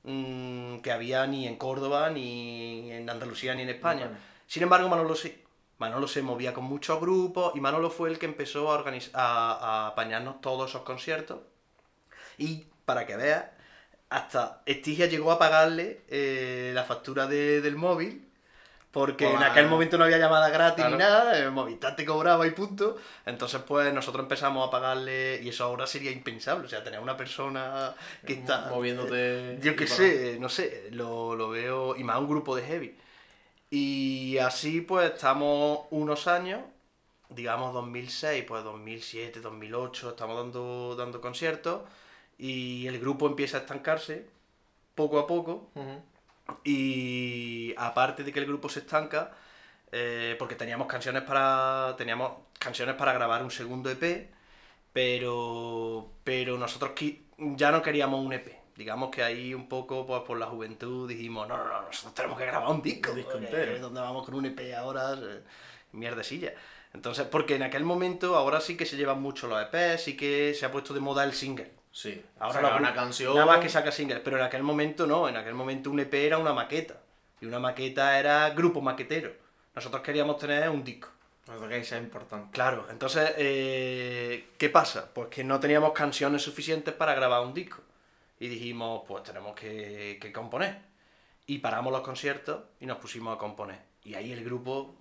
[0.03, 4.05] mm, que había ni en Córdoba, ni en Andalucía, ni en España.
[4.47, 5.41] Sin embargo, Manolo sí.
[5.77, 8.83] Manolo se movía con muchos grupos y Manolo fue el que empezó a,
[9.13, 9.23] a,
[9.85, 11.39] a apañarnos todos esos conciertos.
[12.37, 13.45] Y para que veas,
[14.09, 18.28] hasta Estigia llegó a pagarle eh, la factura de- del móvil.
[18.91, 22.51] Porque en aquel momento no había llamada gratis ni nada, el Movistar te cobraba y
[22.51, 22.97] punto.
[23.23, 26.65] Entonces, pues nosotros empezamos a pagarle, y eso ahora sería impensable.
[26.65, 27.93] O sea, tener una persona
[28.25, 28.67] que está.
[28.69, 29.59] Moviéndote.
[29.61, 31.95] Yo qué sé, no sé, lo, lo veo.
[31.95, 32.97] Y más un grupo de heavy.
[33.69, 36.61] Y así, pues estamos unos años,
[37.29, 41.83] digamos 2006, pues 2007, 2008, estamos dando, dando conciertos.
[42.39, 44.25] Y el grupo empieza a estancarse
[44.95, 45.69] poco a poco.
[46.63, 49.31] Y aparte de que el grupo se estanca,
[49.91, 51.95] eh, porque teníamos canciones para.
[51.97, 54.29] Teníamos canciones para grabar un segundo EP,
[54.93, 56.11] pero.
[56.23, 56.91] Pero nosotros
[57.37, 58.59] ya no queríamos un EP.
[58.75, 62.37] Digamos que ahí un poco pues, por la juventud dijimos, no, no, no, nosotros tenemos
[62.37, 63.11] que grabar un disco.
[63.11, 63.77] Un disco entero.
[63.79, 65.15] ¿Dónde vamos con un EP ahora?
[65.15, 65.43] Eh,
[65.91, 66.53] Mierdecilla.
[66.93, 70.53] Entonces, porque en aquel momento, ahora sí que se llevan mucho los EPs, sí que
[70.53, 71.71] se ha puesto de moda el single.
[71.99, 72.23] Sí.
[72.39, 73.33] Ahora Saca una canción.
[73.33, 76.13] Nada más que saca singles, pero en aquel momento no, en aquel momento un EP
[76.13, 76.95] era una maqueta.
[77.41, 79.33] Y una maqueta era grupo maquetero.
[79.75, 81.09] Nosotros queríamos tener un disco.
[81.45, 82.51] Pues que sea importante.
[82.53, 85.13] Claro, entonces, eh, ¿qué pasa?
[85.13, 87.81] Pues que no teníamos canciones suficientes para grabar un disco.
[88.39, 90.77] Y dijimos, pues tenemos que, que componer.
[91.47, 93.79] Y paramos los conciertos y nos pusimos a componer.
[94.05, 94.95] Y ahí el grupo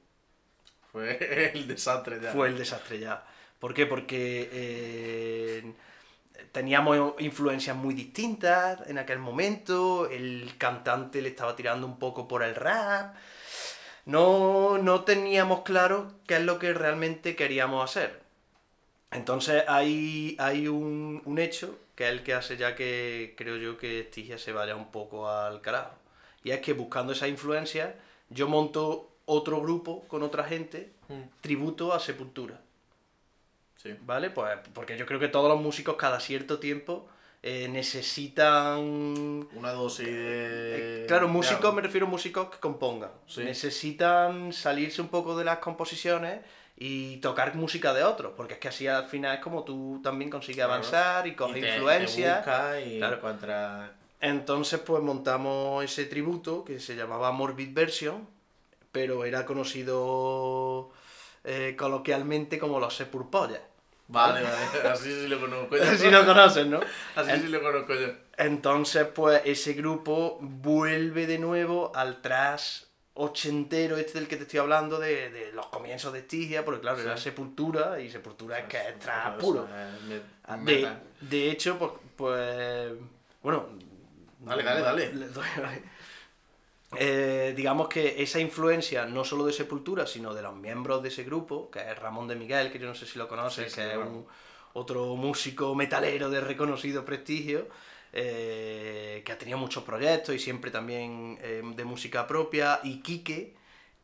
[0.90, 2.32] Fue el desastre ya.
[2.32, 3.24] fue el desastre ya.
[3.60, 3.86] ¿Por qué?
[3.86, 5.72] Porque eh,
[6.52, 12.42] teníamos influencias muy distintas en aquel momento, el cantante le estaba tirando un poco por
[12.42, 13.14] el rap,
[14.06, 18.20] no, no teníamos claro qué es lo que realmente queríamos hacer.
[19.10, 23.78] Entonces hay, hay un, un hecho que es el que hace ya que creo yo
[23.78, 25.94] que Estigia se vaya un poco al carajo.
[26.44, 27.96] Y es que buscando esa influencia,
[28.30, 32.60] yo monto otro grupo con otra gente, Mm, tributo a Sepultura.
[33.82, 33.94] Sí.
[34.04, 34.28] ¿Vale?
[34.30, 37.08] Pues porque yo creo que todos los músicos cada cierto tiempo
[37.42, 39.48] eh, necesitan...
[39.54, 41.02] Una dosis de.
[41.02, 43.10] Eh, claro, de músicos, me refiero a músicos que compongan.
[43.26, 43.42] Sí.
[43.44, 46.40] Necesitan salirse un poco de las composiciones
[46.76, 50.30] y tocar música de otros, porque es que así al final es como tú también
[50.30, 50.72] consigues Claro.
[50.74, 52.32] avanzar y coges te- influencia.
[52.34, 53.16] te busca y Claro.
[53.16, 53.90] encuentras.
[54.20, 58.26] Entonces, pues montamos ese tributo que se llamaba Morbid Version,
[58.90, 60.90] pero era conocido
[61.48, 63.60] eh, coloquialmente como los Sepulpollas.
[64.08, 64.88] Vale, vale.
[64.92, 65.84] Así sí lo conozco yo.
[65.96, 66.80] si no conoces, ¿no?
[67.16, 68.08] Así sí lo conozco yo.
[68.36, 72.82] Entonces, pues ese grupo vuelve de nuevo al trash
[73.14, 76.98] ochentero, este del que te estoy hablando, de, de los comienzos de Estigia, porque claro,
[76.98, 77.04] Sí.
[77.04, 79.66] era Sepultura, y Sepultura es que es trash puro.
[80.44, 80.88] Ah, me- De,
[81.22, 82.92] de hecho, pues, pues
[83.42, 83.66] bueno.
[84.40, 85.12] Dale, dale, dale.
[85.14, 85.44] le doy-
[86.96, 91.22] Eh, digamos que esa influencia no solo de Sepultura, sino de los miembros de ese
[91.22, 93.86] grupo, que es Ramón de Miguel, que yo no sé si lo conoces, Sí, sí,
[93.86, 94.26] que es un,
[94.72, 97.68] otro músico metalero de reconocido prestigio,
[98.12, 103.54] eh, que ha tenido muchos proyectos y siempre también eh, de música propia, y Quique,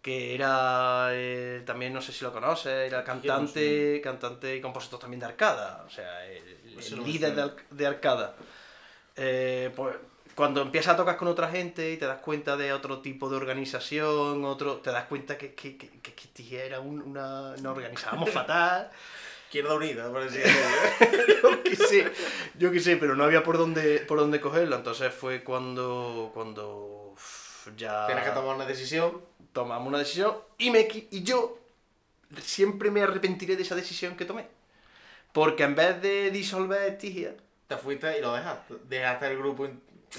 [0.02, 5.20] que era eh, también, no sé si lo conoces, era cantante, cantante y compositor también
[5.20, 6.42] de Arcada, o sea, el,
[6.76, 7.34] el no me líder
[7.70, 8.36] de, Arcada.
[9.14, 9.96] Pues
[10.34, 13.36] cuando empiezas a tocar con otra gente y te das cuenta de otro tipo de
[13.36, 18.30] organización, otro, te das cuenta que, que, que, que, que era un- una, nos organizábamos
[18.30, 18.90] fatal.
[19.46, 21.50] Izquierda Unida, por así decirlo.
[21.52, 22.12] yo qué sé,
[22.58, 24.74] yo qué sé, pero no había por dónde, por dónde cogerlo.
[24.76, 27.14] Entonces fue cuando, cuando
[27.76, 29.20] ya Tienes que tomar una decisión.
[29.52, 31.58] tomamos una decisión y, me, y yo
[32.42, 34.48] siempre me arrepentiré de esa decisión que tomé.
[35.32, 37.34] Porque en vez de disolver Estigia,
[37.68, 38.74] Te fuiste y lo dejaste.
[38.88, 39.68] Dejaste el grupo.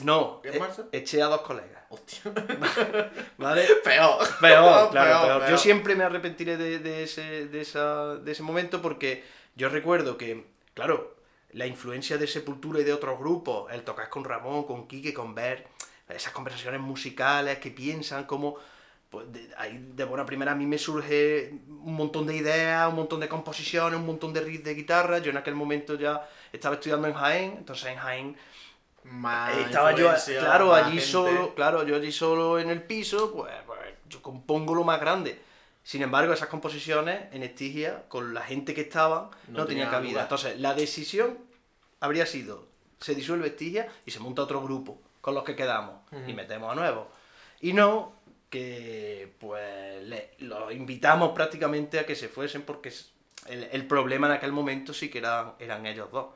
[0.04, 0.90] No, ¿En e- marzo?
[0.92, 1.84] eché a dos colegas.
[1.90, 2.32] Hostia.
[3.38, 3.66] ¿Vale?
[3.84, 4.18] Peor.
[4.42, 5.40] Peor, claro, peor.
[5.40, 5.50] peor.
[5.50, 9.24] Yo siempre me arrepentiré de, de ese, de, esa, de ese momento porque
[9.56, 11.16] yo recuerdo que, claro,
[11.52, 15.34] la influencia de Sepultura y de otros grupos, el tocar con Ramón, con Quique, con
[15.36, 15.68] Ver,
[16.10, 18.56] esas conversaciones musicales que piensan como...
[19.10, 22.96] Pues de, ahí de buena primera a mí me surge un montón de ideas, un
[22.96, 25.20] montón de composiciones, un montón de riffs de guitarra.
[25.20, 28.38] Yo en aquel momento ya estaba estudiando en Jaén, entonces en Jaén
[29.06, 31.06] Más estaba yo, claro, más allí gente.
[31.12, 35.40] solo, claro, yo allí solo en el piso, pues, pues, yo compongo lo más grande.
[35.84, 39.90] Sin embargo, esas composiciones en Estigia, con la gente que estaban, no, No tenía tenía
[39.92, 40.10] cabida.
[40.10, 40.24] lugar.
[40.24, 41.38] Entonces, la decisión
[42.00, 42.68] habría sido,
[43.00, 45.96] se disuelve Estigia y se monta otro grupo con los que quedamos
[46.28, 47.08] y metemos a nuevos.
[47.62, 48.14] Y no
[48.50, 52.92] que pues le- los invitamos prácticamente a que se fuesen porque
[53.48, 56.28] el, el problema en aquel momento sí que eran, eran ellos dos.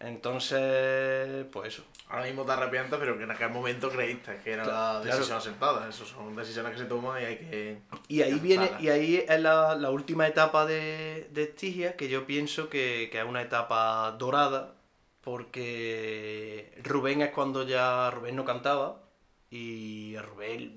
[0.00, 1.84] Entonces, pues eso.
[2.08, 5.36] Ahora mismo te arrepientes, pero que en aquel momento creíste que era Claro, la decisión
[5.36, 5.88] acertada.
[5.88, 7.78] Eso son decisiones que se toman y hay que.
[8.08, 12.26] Y ahí viene, y ahí es la, la última etapa de, de Estigia, que yo
[12.26, 14.74] pienso que, que es una etapa dorada,
[15.20, 19.02] porque Rubén es cuando ya Rubén no cantaba,
[19.50, 20.76] y Rubén,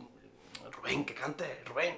[0.72, 1.98] Rubén, que cante, Rubén,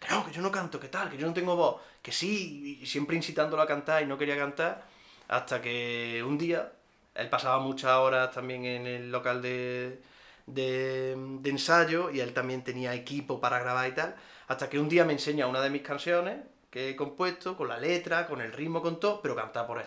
[0.00, 2.78] que no, que yo no canto, que tal, que yo no tengo voz, que sí,
[2.82, 4.97] y siempre incitándolo a cantar y no quería cantar,
[5.28, 6.72] hasta que un día,
[7.14, 10.00] él pasaba muchas horas también en el local de,
[10.46, 14.14] de, de ensayo y él también tenía equipo para grabar y tal,
[14.48, 16.38] hasta que un día me enseña una de mis canciones
[16.70, 19.86] que he compuesto, con la letra, con el ritmo, con todo, pero cantada por él.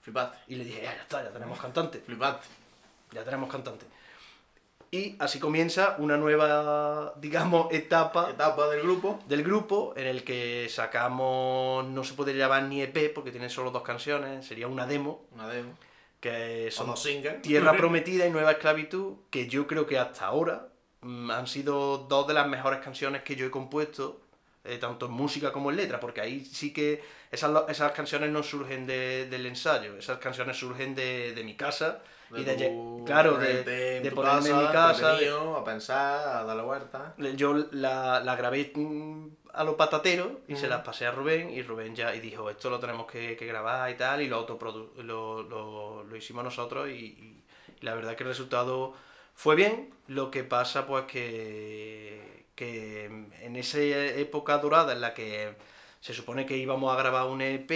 [0.00, 0.38] Flipaste.
[0.48, 2.46] Y le dije, ya, ya está, ya tenemos cantante, Flipaste.
[3.12, 3.86] ya tenemos cantante.
[4.94, 9.18] Y así comienza una nueva, digamos, etapa Etapa del grupo.
[9.26, 13.70] del grupo en el que sacamos, no se puede llamar ni EP porque tiene solo
[13.70, 15.72] dos canciones, sería una demo, Una demo.
[16.20, 16.88] que Son.
[17.40, 20.68] Tierra Prometida y Nueva Esclavitud, que yo creo que hasta ahora
[21.00, 24.20] mm, han sido dos de las mejores canciones que yo he compuesto,
[24.62, 28.42] eh, tanto en música como en letra, porque ahí sí que esas, esas canciones no
[28.42, 32.02] surgen de- del ensayo, esas canciones surgen de, de mi casa
[32.40, 33.62] y de, tu- claro, de,
[34.14, 35.16] ponerme en mi casa,
[35.58, 37.14] a pensar, a darle vuelta.
[37.36, 38.72] yo la, la grabé
[39.52, 42.70] a los patateros y se las pasé a Rubén y Rubén ya y dijo esto
[42.70, 46.88] lo tenemos que, que grabar y tal y lo, autoprodu- lo, lo, lo hicimos nosotros
[46.88, 47.44] y, y-
[47.80, 48.94] y la verdad que el resultado
[49.34, 55.54] fue bien, lo que pasa pues que, que en esa época dorada en la que
[56.02, 57.70] se supone que íbamos a grabar un EP,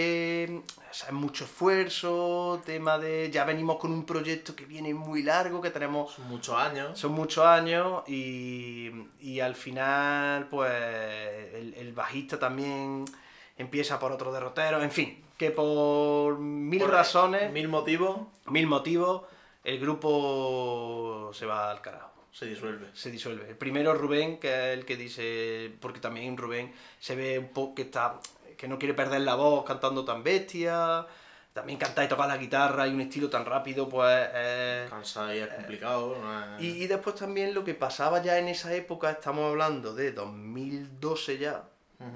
[0.59, 5.23] o sea, es mucho esfuerzo, tema de ya venimos con un proyecto que viene muy
[5.23, 6.99] largo, que tenemos Son muchos años.
[6.99, 10.73] son muchos años y, y al final, pues,
[11.53, 13.05] el, el bajista también
[13.57, 14.81] empieza por otro derrotero.
[14.81, 18.19] En fin, que por mil Por razones, Mil motivos.
[18.47, 19.21] mil motivos,
[19.63, 22.11] el grupo se va al carajo.
[22.31, 22.87] Se disuelve.
[22.93, 23.49] Se disuelve.
[23.49, 27.75] El primero Rubén, que es el que dice, porque también Rubén se ve un poco
[27.75, 28.19] que está,
[28.57, 31.05] que no quiere perder la voz cantando tan bestia,
[31.53, 35.39] también cantar y tocar la guitarra y un estilo tan rápido, pues es- Cansar y
[35.39, 36.15] es complicado.
[36.21, 39.95] no es- y, y después también lo que pasaba ya en esa época, estamos hablando
[39.95, 41.63] de 2012 ya,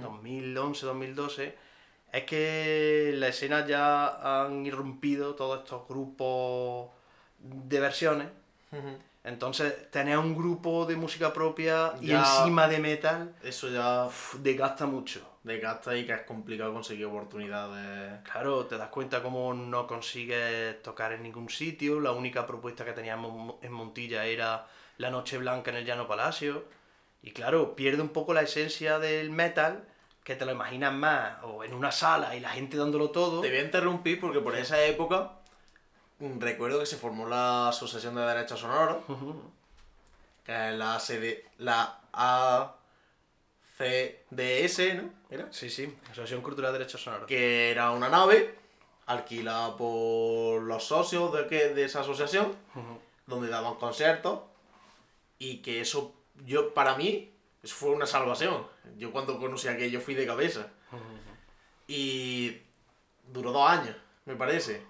[0.04, 1.56] 2011, 2012,
[2.14, 6.92] es que en la escena ya han irrumpido todos estos grupos
[7.40, 8.28] de versiones.
[9.24, 14.88] Entonces, tener un grupo de música propia y encima de metal, Eso ya uf, desgasta
[14.88, 15.22] mucho.
[15.44, 18.22] desgasta y que es complicado conseguir oportunidades.
[18.32, 22.00] Claro, te das cuenta cómo no consigues tocar en ningún sitio.
[22.00, 24.66] La única propuesta que teníamos en Montilla era
[24.98, 26.64] La Noche Blanca en el Llano Palacio.
[27.22, 29.84] Y claro, pierde un poco la esencia del metal,
[30.24, 33.42] que te lo imaginas más, o en una sala y la gente dándolo todo.
[33.42, 35.34] Te voy a interrumpir porque por esa época
[36.40, 39.04] recuerdo que se formó la Asociación de Derechos Sonoros,
[40.46, 42.00] que es la ACD, la
[43.80, 45.10] ACDS, ¿no?
[45.30, 45.48] ¿Era?
[45.52, 47.28] Sí, sí, Asociación Cultural de Derechos Sonoros.
[47.28, 48.56] Que era una nave
[49.08, 52.56] alquilada por los socios de, que- de esa asociación,
[53.28, 54.42] donde daban conciertos,
[55.40, 56.14] y que eso,
[56.46, 57.32] yo, para mí,
[57.64, 58.66] eso fue una salvación.
[58.98, 60.68] Yo cuando conocí aquello fui de cabeza.
[61.88, 62.62] Y
[63.28, 64.86] duró dos años, me parece.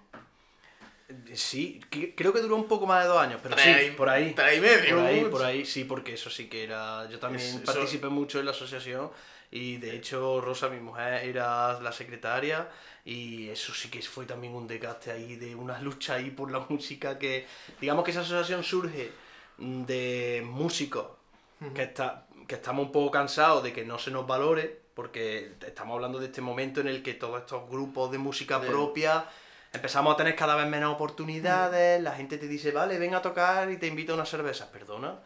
[1.34, 1.80] Sí,
[2.16, 4.34] creo que duró un poco más de dos años, pero sí, por ahí.
[4.58, 7.08] y medio, Por ahí, por ahí, sí, porque eso sí que era.
[7.10, 9.12] Yo también eso- participé mucho en la asociación
[9.52, 12.70] y de hecho Rosa, mi mujer, era la secretaria
[13.04, 16.60] y eso sí que fue también un desgaste ahí de una lucha ahí por la
[16.70, 17.46] música que.
[17.80, 19.12] Digamos que esa asociación surge
[19.58, 21.06] de músicos
[21.76, 25.96] que, está, que estamos un poco cansados de que no se nos valore, porque estamos
[25.96, 29.26] hablando de este momento en el que todos estos grupos de música propia
[29.74, 33.70] empezamos a tener cada vez menos oportunidades, la gente te dice, vale, ven a tocar
[33.72, 35.20] y te invito a una cerveza, perdona.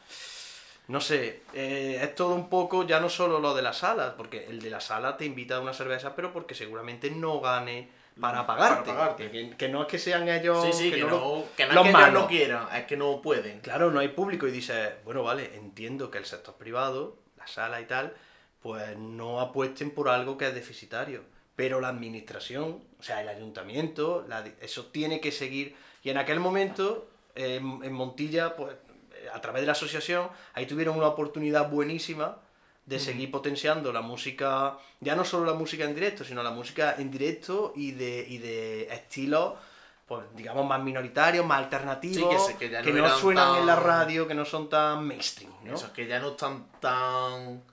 [0.88, 4.46] No sé, eh, es todo un poco, ya no solo lo de las salas, porque
[4.46, 8.46] el de la sala te invita a una cerveza, pero porque seguramente no gane para
[8.46, 8.92] pagarte.
[8.92, 9.32] Para pagarte.
[9.32, 10.64] Que, que no es que sean ellos...
[10.64, 12.22] Sí, sí, que, no, que no los es que ellos malos.
[12.22, 13.62] no quieran, es que no pueden.
[13.62, 17.82] Claro, no hay público y dices, bueno, vale, entiendo que el sector privado, la sala
[17.82, 18.14] y tal,
[18.62, 21.24] pues no apuesten por algo que es deficitario.
[21.56, 25.76] Pero la administración, sea, el ayuntamiento, la eso tiene que seguir.
[26.04, 28.76] Y en aquel momento, eh, en en Montilla, pues
[29.34, 32.38] a través de la asociación, ahí tuvieron una oportunidad buenísima
[32.86, 36.96] de seguir potenciando la música, ya no solo la música en directo, sino la música
[37.00, 39.54] en directo y de, y de estilos
[40.08, 43.66] pues digamos, más minoritarios, más alternativos, Sí, que que ya no no, eran suenan en
[43.66, 45.74] la tan- radio, que no son tan mainstream, ¿no?
[45.74, 47.64] Eso, que ya no están tan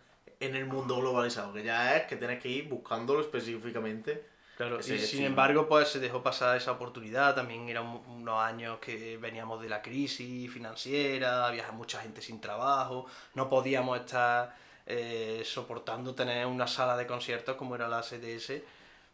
[0.41, 4.25] en el mundo globalizado, que ya es que tienes que ir buscándolo específicamente.
[4.69, 7.35] Claro, ese y sin embargo, pues se dejó pasar esa oportunidad.
[7.35, 12.41] También eran un- unos años que veníamos de la crisis financiera, había mucha gente sin
[12.41, 14.55] trabajo, no podíamos estar
[14.87, 18.65] eh, soportando tener una sala de conciertos como era la CDS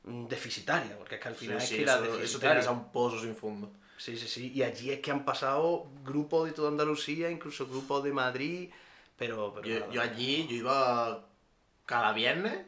[0.05, 2.71] mm, deficitaria, porque es que al final sí, es que era eso, deficitaria.
[2.71, 3.71] un pozo sin fondo.
[3.99, 4.53] Sí, sí, sí.
[4.55, 8.71] Y allí es que han pasado grupos de toda Andalucía, incluso grupos de Madrid,
[9.19, 9.53] pero...
[9.55, 11.25] pero Yo, yo allí, yo iba
[11.87, 12.65] cada viernes,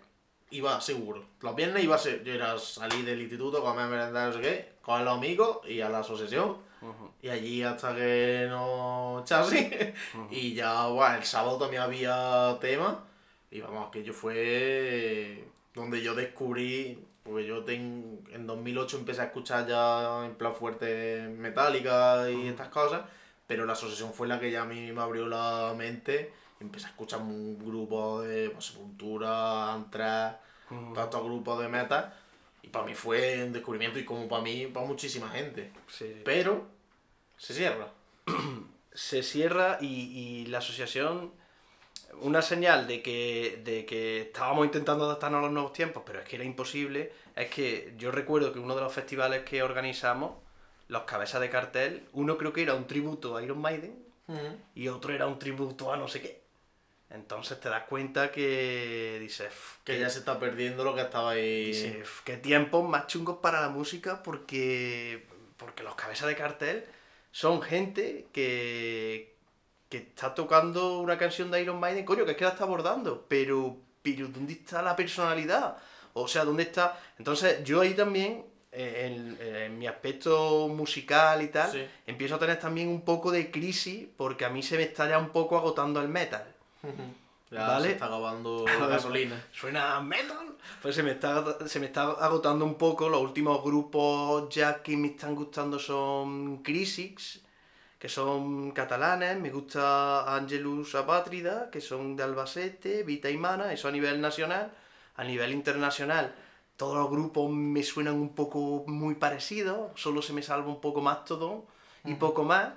[0.51, 1.25] iba seguro.
[1.41, 4.73] Los viernes iba a ser, yo era salir del instituto, comer merendar, no sé qué,
[4.83, 6.57] con los amigos y a la asociación.
[6.83, 7.11] Ujú.
[7.23, 9.95] Y allí hasta que no echase.
[10.31, 13.05] Y ya, bueno, el sábado también había tema.
[13.51, 19.25] Y vamos, que yo fue donde yo descubrí, porque yo ten- en 2008 empecé a
[19.25, 23.03] escuchar ya en plan fuerte Metallica y estas cosas.
[23.47, 26.33] Pero la asociación fue la que ya a mí me abrió la mente.
[26.61, 32.15] Empecé a escuchar un grupo de pues, Sepultura, Anthrax, todos estos grupos de metal.
[32.63, 35.73] Y para mí fue un descubrimiento y como para mí, para muchísima gente.
[35.89, 36.21] Sí.
[36.25, 36.67] Pero
[37.39, 37.89] se cierra.
[38.93, 41.33] se cierra y, y la asociación,
[42.21, 46.29] una señal de que, de que estábamos intentando adaptarnos a los nuevos tiempos, pero es
[46.29, 50.33] que era imposible, es que yo recuerdo que uno de los festivales que organizamos,
[50.89, 54.11] los cabezas de cartel, uno creo que era un tributo a Iron Maiden
[54.75, 56.40] y otro era un tributo a no sé qué.
[57.11, 61.31] Entonces te das cuenta que dices, "Uf, Que ya se está perdiendo lo que estaba
[61.33, 61.67] ahí.
[61.67, 66.85] dices, "Uf, qué tiempos más chungos para la música porque, porque los cabezas de cartel
[67.33, 69.35] son gente que,
[69.89, 73.27] que está tocando una canción de Iron Maiden, coño, que es que la está abordando,
[73.29, 75.77] pero, pero ¿dónde está la personalidad?
[76.13, 76.99] O sea, ¿dónde está?
[77.19, 81.85] Entonces yo ahí también, en, en mi aspecto musical y tal, Sí.
[82.07, 85.19] empiezo a tener también un poco de crisis porque a mí se me está ya
[85.19, 86.55] un poco agotando el metal.
[87.51, 87.87] Ya ¿Vale?
[87.87, 89.45] se está acabando la gasolina.
[89.53, 90.57] Suena metal.
[90.81, 93.09] Pues se me, está, se me está agotando un poco.
[93.09, 97.41] Los últimos grupos ya que me están gustando son Crisix,
[97.99, 99.39] que son catalanes.
[99.41, 104.73] Me gusta Angelus Apátrida, que son de Albacete, Vita y Mana, eso a nivel nacional.
[105.17, 106.35] A nivel internacional,
[106.77, 109.91] todos los grupos me suenan un poco muy parecidos.
[110.01, 111.67] Solo se me salva un poco más todo
[112.05, 112.71] y poco más.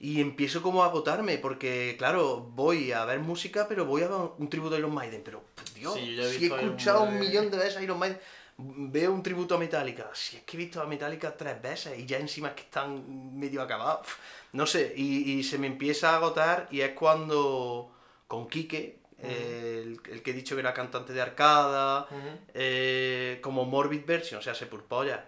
[0.00, 4.18] Y empiezo como a agotarme, porque claro, voy a ver música, pero voy a ver
[4.38, 5.22] un tributo a Iron Maiden.
[5.24, 5.42] Pero,
[5.74, 8.20] Dios, Sí, he si he escuchado un millón de veces a Iron Maiden,
[8.58, 10.10] veo un tributo a Metallica.
[10.12, 13.38] Si es que he visto a Metallica tres veces y ya encima es que están
[13.38, 14.06] medio acabados.
[14.52, 17.90] No sé, y, y se me empieza a agotar y es cuando
[18.28, 22.06] con Quique, el, el que he dicho que era cantante de Arcada,
[22.52, 25.24] eh, como Morbid Version, o sea, Sepulpolla.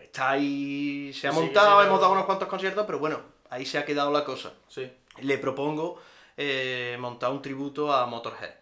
[0.00, 3.64] Está ahí, se ha Sí, montado, sí, hemos dado unos cuantos conciertos, pero bueno, ahí
[3.66, 4.52] se ha quedado la cosa.
[4.68, 4.90] Sí.
[5.22, 5.98] Le propongo
[6.36, 8.54] eh, montar un tributo a Motorhead.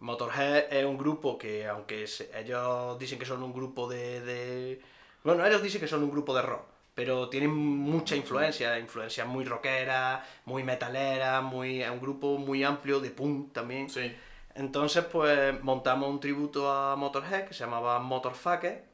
[0.00, 4.82] Motorhead es un grupo que, aunque se- ellos dicen que son un grupo de, de-
[5.22, 6.62] Bueno, ellos dicen que son un grupo de rock,
[6.94, 13.00] pero tienen mucha influencia, influencias muy rockeras, muy metaleras, muy, es un grupo muy amplio
[13.00, 13.88] de punk también.
[13.88, 14.14] Sí.
[14.54, 18.84] Entonces, pues montamos un tributo a Motorhead que se llamaba Motorfucker.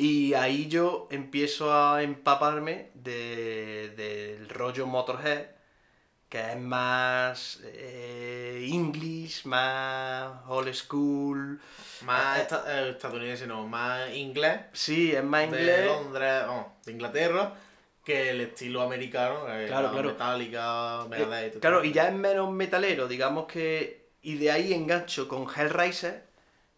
[0.00, 5.46] Y ahí yo empiezo a empaparme de- del rollo Motorhead,
[6.28, 11.60] que es más eh, English, más old school.
[12.02, 14.60] Más Eh, eh, estadounidense, no, más inglés.
[14.72, 15.86] Sí, es más De inglés.
[15.86, 17.54] Londres, vamos, de Inglaterra,
[18.04, 19.40] que el estilo americano.
[19.66, 20.10] Claro, claro.
[20.10, 21.58] Metallica, Eh, Megadeth.
[21.60, 21.88] claro, esto.
[21.88, 24.10] y ya es menos metalero, digamos que.
[24.22, 26.27] Y de ahí engancho con Hellraiser,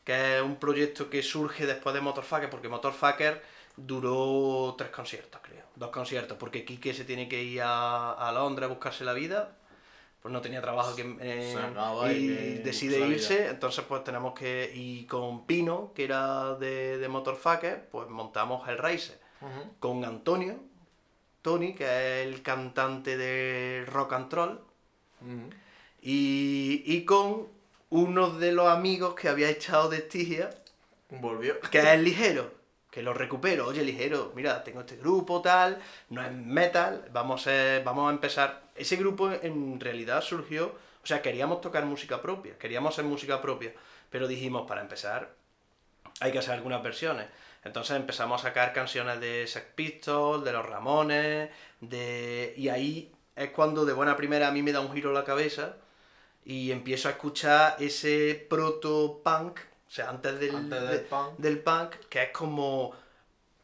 [0.05, 3.43] que es un proyecto que surge después de Motorfucker, porque Motorfucker
[3.77, 5.65] duró tres conciertos, creo.
[5.77, 9.57] Dos conciertos, porque Quique se tiene que ir a, a Londres a buscarse la vida,
[10.21, 11.73] pues no tenía trabajo que, eh,
[12.11, 14.71] y decide irse, entonces pues tenemos que.
[14.75, 19.73] Y con Pino, que era de, de Motorfucker, pues montamos Hellraiser Ujú.
[19.79, 20.59] con Antonio,
[21.41, 24.61] Tony, que es el cantante de Rock and Roll,
[25.23, 25.51] Ujú.
[26.03, 27.49] y, y con
[27.91, 30.51] uno de los amigos que había echado de Estigia,
[31.11, 31.61] Volvió.
[31.61, 32.53] que es ligero,
[32.91, 33.67] que lo recupero.
[33.67, 38.63] Oye, ligero, mira, tengo este grupo, tal, no es metal, vamos a, vamos a empezar.
[38.77, 43.73] Ese grupo en realidad surgió, o sea, queríamos tocar música propia, queríamos hacer música propia,
[44.09, 45.35] pero dijimos, para empezar,
[46.21, 47.27] hay que hacer algunas versiones.
[47.65, 52.55] Entonces empezamos a sacar canciones de Sex Pistols, de los Ramones, de...
[52.57, 55.77] y ahí es cuando de buena primera a mí me da un giro la cabeza
[56.51, 61.39] y empiezo a escuchar ese proto-punk, o sea, antes del, Antes del de- punk.
[61.39, 62.93] del punk, que es como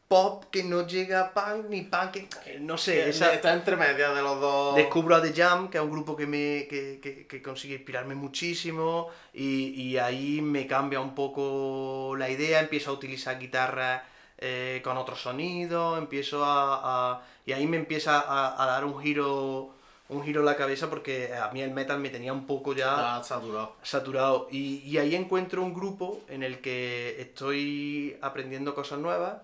[0.07, 2.29] pop que no llega a punk, ni punk que...
[2.29, 3.33] que no sé, esa...
[3.33, 4.75] Está entre medias de los dos.
[4.77, 8.15] Descubro a The Jam, que es un grupo que me que, que, que consigue inspirarme
[8.15, 14.01] muchísimo y, y ahí me cambia un poco la idea, empiezo a utilizar guitarras
[14.37, 16.79] eh, con otros sonidos, empiezo a,
[17.15, 19.73] a- y ahí me empieza a, a dar un giro
[20.09, 23.21] un giro en la cabeza porque a mí el metal me tenía un poco ya
[23.23, 23.75] saturado.
[23.83, 29.41] saturado y, y ahí encuentro un grupo en el que estoy aprendiendo cosas nuevas.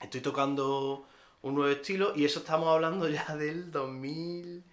[0.00, 1.06] Estoy tocando
[1.42, 4.64] un nuevo estilo y eso estamos hablando ya del 2000...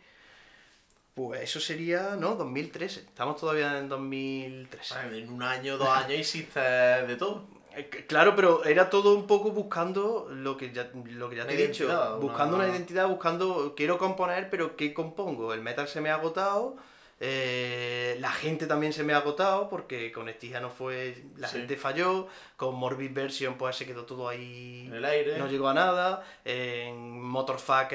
[1.15, 2.35] Pues eso sería, ¿no?
[2.35, 2.99] 2013.
[2.99, 4.93] Estamos todavía en 2013.
[4.93, 7.43] Vale, En un año, dos años hiciste de todo.
[7.77, 11.53] Eh, Claro, pero era todo un poco buscando lo que ya, lo que ya te
[11.53, 11.85] he dicho.
[11.85, 15.53] una- Buscando una identidad, buscando, quiero componer, pero ¿qué compongo?
[15.53, 16.75] El metal se me ha agotado,
[17.19, 21.57] eh, la gente también se me ha agotado, porque con Estigia no fue, la Sí.
[21.59, 25.37] gente falló, con Morbid Version pues se quedó todo ahí En el aire.
[25.37, 27.89] no llegó a nada, en Motorfuck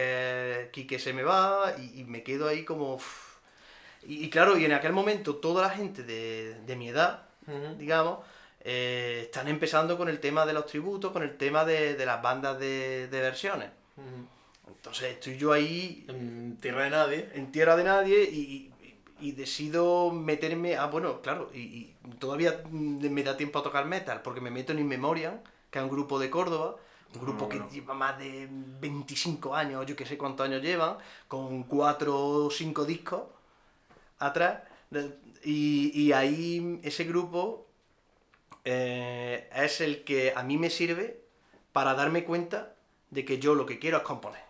[0.72, 2.98] Kike se me va y, y me quedo ahí como...
[4.04, 7.22] Y, y claro, y en aquel momento toda la gente de, de mi edad,
[7.78, 8.18] digamos,
[8.64, 12.22] eh, están empezando con el tema de los tributos, con el tema de, de las
[12.22, 13.68] bandas de, de versiones.
[13.96, 14.26] Ujú.
[14.76, 17.28] Entonces estoy yo ahí En tierra de nadie.
[17.34, 18.68] en tierra de nadie y, y-
[19.20, 20.76] y decido meterme.
[20.76, 24.50] Ah, bueno, claro, y, y todavía mm, me da tiempo a tocar metal, porque me
[24.50, 25.38] meto en Inmemoriam,
[25.70, 26.74] que es un grupo de Córdoba,
[27.14, 27.68] un grupo bueno.
[27.68, 30.96] que lleva más de 25 años, yo que sé cuántos años llevan,
[31.28, 33.22] con cuatro o cinco discos
[34.18, 34.62] atrás.
[35.44, 37.66] Y, y ahí ese grupo
[38.64, 41.20] eh, es el que a mí me sirve
[41.72, 42.74] para darme cuenta
[43.10, 44.42] de que yo lo que quiero es componer.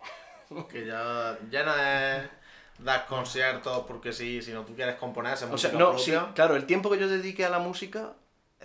[0.69, 2.29] Que ya, ya no es
[2.77, 6.65] dar conciertos porque sí, sino tú quieres componer esa O sea, no, sí, claro, el
[6.65, 8.13] tiempo que yo dedique a la música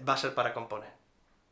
[0.07, 0.91] va a ser para componer.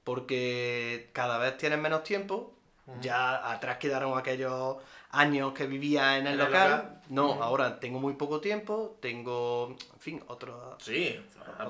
[0.04, 2.52] Porque cada vez tienes menos tiempo.
[3.00, 4.76] Ya atrás quedaron aquellos
[5.10, 6.70] años que vivía en el En local.
[6.70, 7.02] local.
[7.08, 10.76] No, ahora tengo muy poco tiempo, tengo, en fin, otro...
[10.80, 11.20] Sí,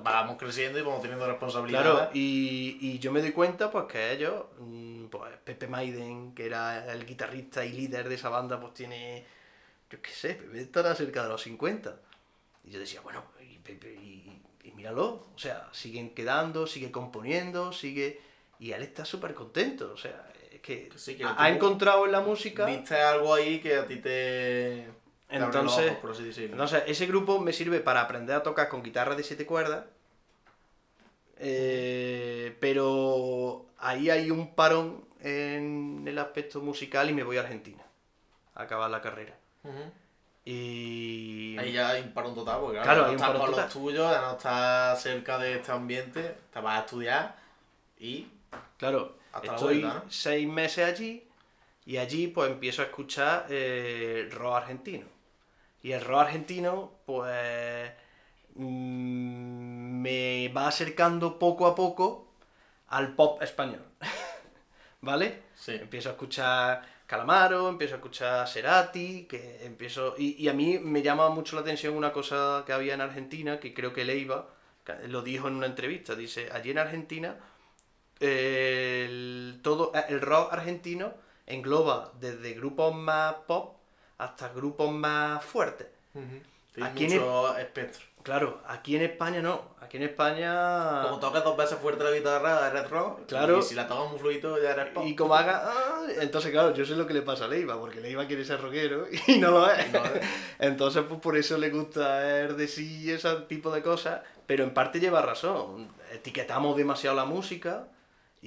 [0.03, 1.93] vamos creciendo y vamos teniendo responsabilidades.
[1.93, 6.47] Claro, y, y yo me doy cuenta pues que ellos, mm, pues Pepe Maiden, que
[6.47, 9.27] era el guitarrista y líder de esa banda, pues tiene,
[9.91, 11.95] yo qué sé, Pepe estará cerca de los 50.
[12.65, 17.73] Y yo decía, bueno, y, Pepe, y, y míralo, o sea, siguen quedando, sigue componiendo,
[17.73, 18.21] sigue...
[18.59, 20.33] Y él está súper contento, o sea,
[20.67, 22.67] que, sí, que ha, encontrado en la música...
[22.67, 24.89] Viste algo ahí que a ti te.
[25.29, 26.53] Entonces, ojos, por así decirlo.
[26.53, 29.85] Entonces, ese grupo me sirve para aprender a tocar con guitarra de siete cuerdas.
[31.39, 37.83] eh, pero ahí hay un parón en el aspecto musical y me voy a Argentina
[38.55, 39.35] a acabar la carrera.
[40.45, 41.57] Y.
[41.59, 44.21] Ahí ya hay un parón total, porque Claro, claro, no estás con los tuyos, ya
[44.21, 47.37] no estás cerca de este ambiente, te vas a estudiar
[47.99, 48.29] y.
[48.79, 50.11] Claro, Hasta estoy vuelta, ¿no?
[50.11, 51.25] seis meses allí
[51.85, 55.07] y allí pues empiezo a escuchar eh, rock argentino.
[55.83, 57.91] Y el rock argentino pues
[58.55, 62.33] mm, me va acercando poco a poco
[62.89, 63.85] al pop español.
[65.01, 65.43] ¿Vale?
[65.55, 65.73] Sí.
[65.73, 70.15] Empiezo a escuchar Calamaro, empiezo a escuchar Cerati, que empiezo...
[70.19, 73.61] Y, y a mí me llama mucho la atención una cosa que había en Argentina,
[73.61, 74.49] que creo que Leiva
[75.09, 77.37] lo dijo en una entrevista, dice, allí en Argentina
[78.21, 81.15] el, todo, el rock argentino
[81.47, 83.77] engloba desde grupos más pop
[84.19, 85.89] hasta grupos más fuertes.
[86.81, 88.05] Aquí en mucho espectro.
[88.23, 89.77] Claro, aquí en España no.
[89.81, 91.03] Aquí en España...
[91.05, 93.25] Como tocas dos veces fuerte la guitarra, eres rock.
[93.27, 93.61] Claro.
[93.61, 95.05] Y si la tocas muy fluido, ya eres pop.
[95.07, 95.63] Y como haga...
[95.65, 98.61] ah, entonces, claro, yo sé lo que le pasa a Leiva, porque Leiva quiere ser
[98.61, 99.93] rockero y no lo es.
[99.93, 100.23] No es.
[100.59, 104.23] Entonces, pues por eso le gusta el de sí y ese tipo de cosas.
[104.45, 105.89] Pero en parte lleva razón.
[106.13, 107.87] Etiquetamos demasiado la música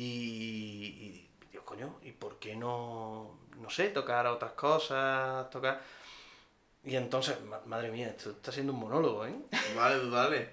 [0.04, 5.82] y, y digo, coño, ¿y por qué no, no sé, tocar otras cosas, tocar...
[6.86, 9.36] Y entonces, ma- madre mía, esto está siendo un monólogo, ¿eh?
[9.76, 10.52] Vale, tú dale.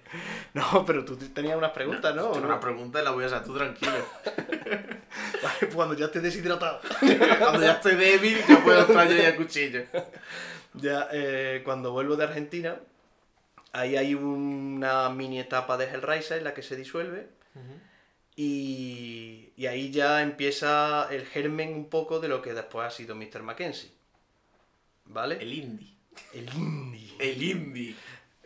[0.54, 2.32] No, pero tú tenías unas preguntas, ¿no?
[2.32, 3.92] Tengo una pregunta y la voy a hacer tú tranquilo.
[5.42, 6.80] Vale, pues Cuando ya estés deshidratado.
[7.38, 9.84] Cuando ya estoy débil, ya puedo entrar yo ya cuchillo.
[10.74, 12.76] Ya, eh, cuando vuelvo de Argentina,
[13.72, 17.28] ahí hay una mini etapa de Hellraiser en la que se disuelve.
[18.36, 23.14] Y, y ahí ya empieza el germen un poco de lo que después ha sido
[23.16, 23.42] Mr.
[23.42, 23.90] Mackenzie.
[25.06, 25.38] ¿Vale?
[25.40, 25.94] El indie.
[26.34, 27.14] El indie.
[27.18, 27.94] El indie.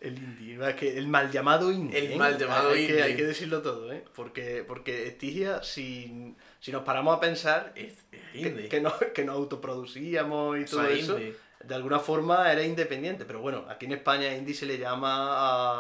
[0.01, 0.69] El indie.
[0.69, 1.99] Es que el mal llamado indie.
[1.99, 2.17] El ¿eh?
[2.17, 3.03] mal llamado hay Que, indie.
[3.03, 4.05] hay que decirlo todo, ¿eh?
[4.15, 7.95] Porque, porque Estigia, si, si nos paramos a pensar Es
[8.33, 8.69] que, indie.
[8.69, 11.37] que, no, que nos autoproducíamos y Eso todo es eso, indie.
[11.65, 13.25] de alguna forma era independiente.
[13.25, 15.09] Pero bueno, aquí en España indie se le llama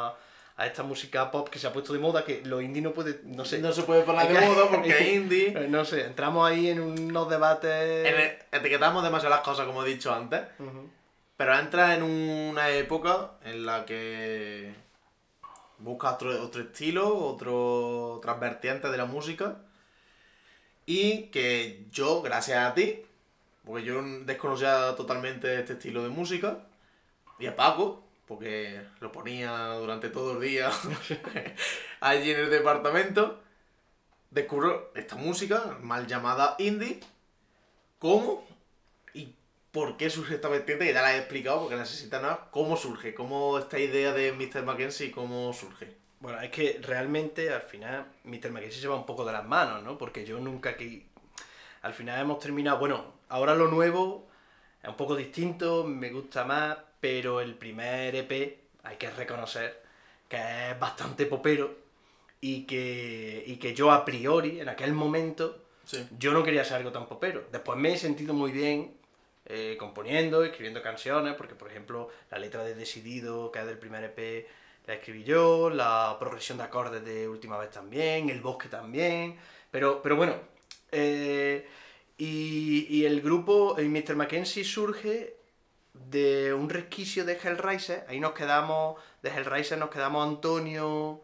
[0.08, 0.18] a,
[0.60, 3.20] a esta música pop que se ha puesto de moda, que los indie no puede,
[3.24, 3.58] no sé.
[3.60, 5.52] No se puede poner de moda porque es indie.
[5.70, 8.06] No sé, entramos ahí en unos debates.
[8.06, 10.42] En el- etiquetamos demasiadas cosas, como he dicho antes.
[11.38, 14.74] Pero entra en una época en la que
[15.78, 19.56] buscas otro, otro estilo, otro, otras vertientes de la música.
[20.84, 23.02] Y que yo, gracias a ti,
[23.64, 26.58] porque yo desconocía totalmente este estilo de música,
[27.38, 30.70] y a Paco, porque lo ponía durante todo el día
[32.00, 33.40] allí en el departamento,
[34.30, 37.00] descubro esta música mal llamada indie.
[37.98, 38.46] ¿Cómo?
[39.14, 39.34] ¿Y
[39.72, 40.86] por qué surge esta vertiente?
[40.86, 42.46] Que ya la he explicado porque necesita nada.
[42.52, 43.14] ¿Cómo surge?
[43.14, 44.62] ¿Cómo esta idea de Mr.
[44.62, 45.96] Mackenzie, cómo surge?
[46.20, 48.52] Bueno, es que realmente al final Mr.
[48.52, 49.98] Mackenzie se va un poco de las manos, ¿no?
[49.98, 51.04] Porque yo nunca que...
[51.82, 52.78] Al final hemos terminado...
[52.78, 54.28] Bueno, ahora lo nuevo
[54.80, 59.82] es un poco distinto, me gusta más, pero el primer EP hay que reconocer
[60.28, 60.36] que
[60.70, 61.74] es bastante popero
[62.40, 66.06] y que, y que yo a priori, en aquel momento, Sí.
[66.18, 67.44] yo no quería ser algo tan popero.
[67.50, 68.94] Después me he sentido muy bien
[69.46, 74.04] eh, componiendo, escribiendo canciones, porque por ejemplo la letra de Decidido, que es del primer
[74.04, 74.46] EP,
[74.86, 79.36] la escribí yo, la progresión de acordes de Última vez también, el bosque también,
[79.70, 80.34] pero, pero bueno,
[80.92, 81.66] eh,
[82.16, 84.14] y, y el grupo, el Mr.
[84.14, 85.36] Mackenzie surge
[86.08, 91.20] de un resquicio de Hellraiser, ahí nos quedamos, de Hellraiser nos quedamos Antonio,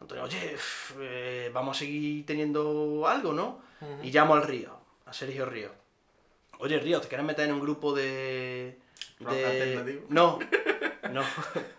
[0.00, 0.56] Antonio, oye,
[1.00, 3.60] eh, vamos a seguir teniendo algo, ¿no?
[4.02, 5.70] Y llamo al Río, a Sergio Río.
[6.58, 8.78] Oye, Río, ¿te quieres meter en un grupo de...
[9.20, 9.46] ¿Rock de...
[9.46, 10.06] alternativo?
[10.08, 10.38] No,
[11.10, 11.22] no.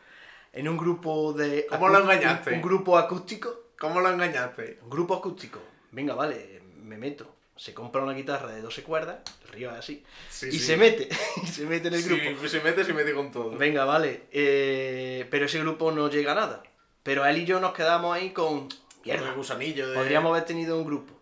[0.53, 1.65] en un grupo de...
[1.69, 2.49] ¿Cómo lo engañaste?
[2.49, 3.71] Un, un grupo acústico.
[3.79, 4.79] ¿Cómo lo engañaste?
[4.83, 5.59] Un grupo acústico.
[5.91, 7.32] Venga, vale, me meto.
[7.55, 10.03] Se compra una guitarra de 12 cuerdas, el Río es así.
[10.29, 10.59] Sí, y sí.
[10.59, 11.07] se mete,
[11.43, 12.39] y se mete en el Sí, grupo.
[12.39, 13.51] pues se mete, se mete con todo.
[13.57, 14.23] Venga, vale.
[14.31, 16.63] eh, pero ese grupo no llega a nada.
[17.03, 18.67] Pero él y yo nos quedamos ahí con...
[19.05, 19.95] El Mierda, gusanillo de...
[19.95, 21.13] podríamos haber tenido un grupo.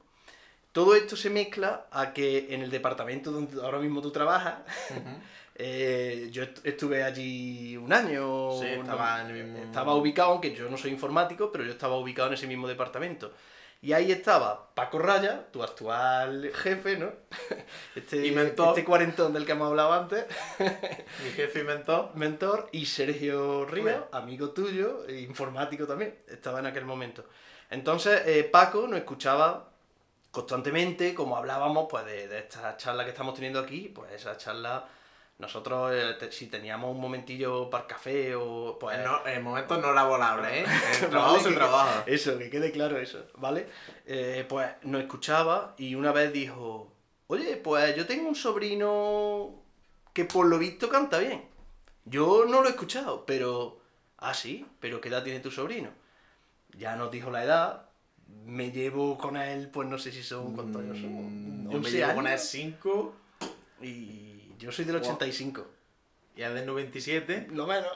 [0.72, 4.56] Todo esto se mezcla a que en el departamento donde ahora mismo tú trabajas,
[5.56, 8.62] eh, yo est- estuve allí un año.
[8.64, 12.30] Estaba en el mismo- Estaba ubicado, aunque yo no soy informático, pero yo estaba ubicado
[12.30, 13.34] en ese mismo departamento.
[13.84, 17.12] Y ahí estaba Paco Raya, tu actual jefe, ¿no?
[17.96, 18.70] Este, Y mentor.
[18.70, 20.26] este cuarentón del que hemos hablado antes,
[20.60, 22.12] Mi jefe y mentor.
[22.16, 27.26] mentor, y Sergio Río, amigo tuyo, e informático también, estaba en aquel momento.
[27.72, 29.70] Entonces, eh, Paco nos escuchaba
[30.30, 34.86] constantemente, como hablábamos pues de, de esta charla que estamos teniendo aquí, pues esa charla,
[35.42, 38.98] nosotros eh, te- si teníamos un momentillo para el café o pues...
[39.04, 40.64] No, en momentos no laborables, ¿eh?
[40.66, 42.04] En Vale, trabajo se trabaja.
[42.06, 43.68] Eso, que quede claro eso, ¿vale?
[44.06, 46.92] Eh, pues nos escuchaba y una vez dijo,
[47.28, 49.56] oye, pues yo tengo un sobrino
[50.14, 51.44] que por lo visto canta bien.
[52.06, 53.80] Yo no lo he escuchado, pero...
[54.20, 55.90] Ah, sí, pero ¿qué edad tiene tu sobrino?
[56.78, 57.90] Ya nos dijo la edad,
[58.46, 61.64] me llevo con él, pues no sé si son, ¿cuántos años Mm, son?
[61.66, 62.46] Yo me 11 llevo con el años.
[62.46, 63.16] 5
[63.82, 64.31] Y
[64.62, 65.06] yo soy del Wow.
[65.06, 65.68] 85.
[66.36, 67.48] y es del 97.
[67.52, 67.92] Lo menos.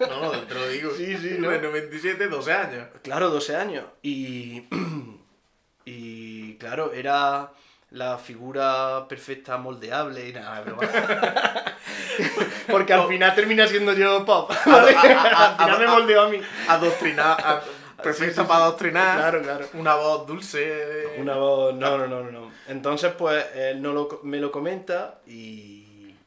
[0.00, 0.90] No, no, te lo digo.
[0.96, 1.50] Sí, sí, ¿no?
[1.50, 2.88] Del 97, 12 años.
[3.02, 3.84] Claro, 12 años.
[4.02, 4.64] Y,
[5.84, 7.52] y claro, era
[7.90, 10.82] la figura perfecta moldeable y nada, broma.
[12.68, 14.50] Porque al final termina siendo yo pop.
[14.66, 14.96] ¿vale?
[14.96, 16.40] al final me moldeó a mí.
[16.68, 17.62] Adoctrinar,
[18.02, 19.18] perfecta Sí, sí, para adoctrinar.
[19.18, 19.68] Claro, claro.
[19.74, 21.14] Una voz dulce.
[21.18, 22.52] Una voz, no, no, no, no, no.
[22.66, 25.83] Entonces, pues, él no lo, me lo comenta y,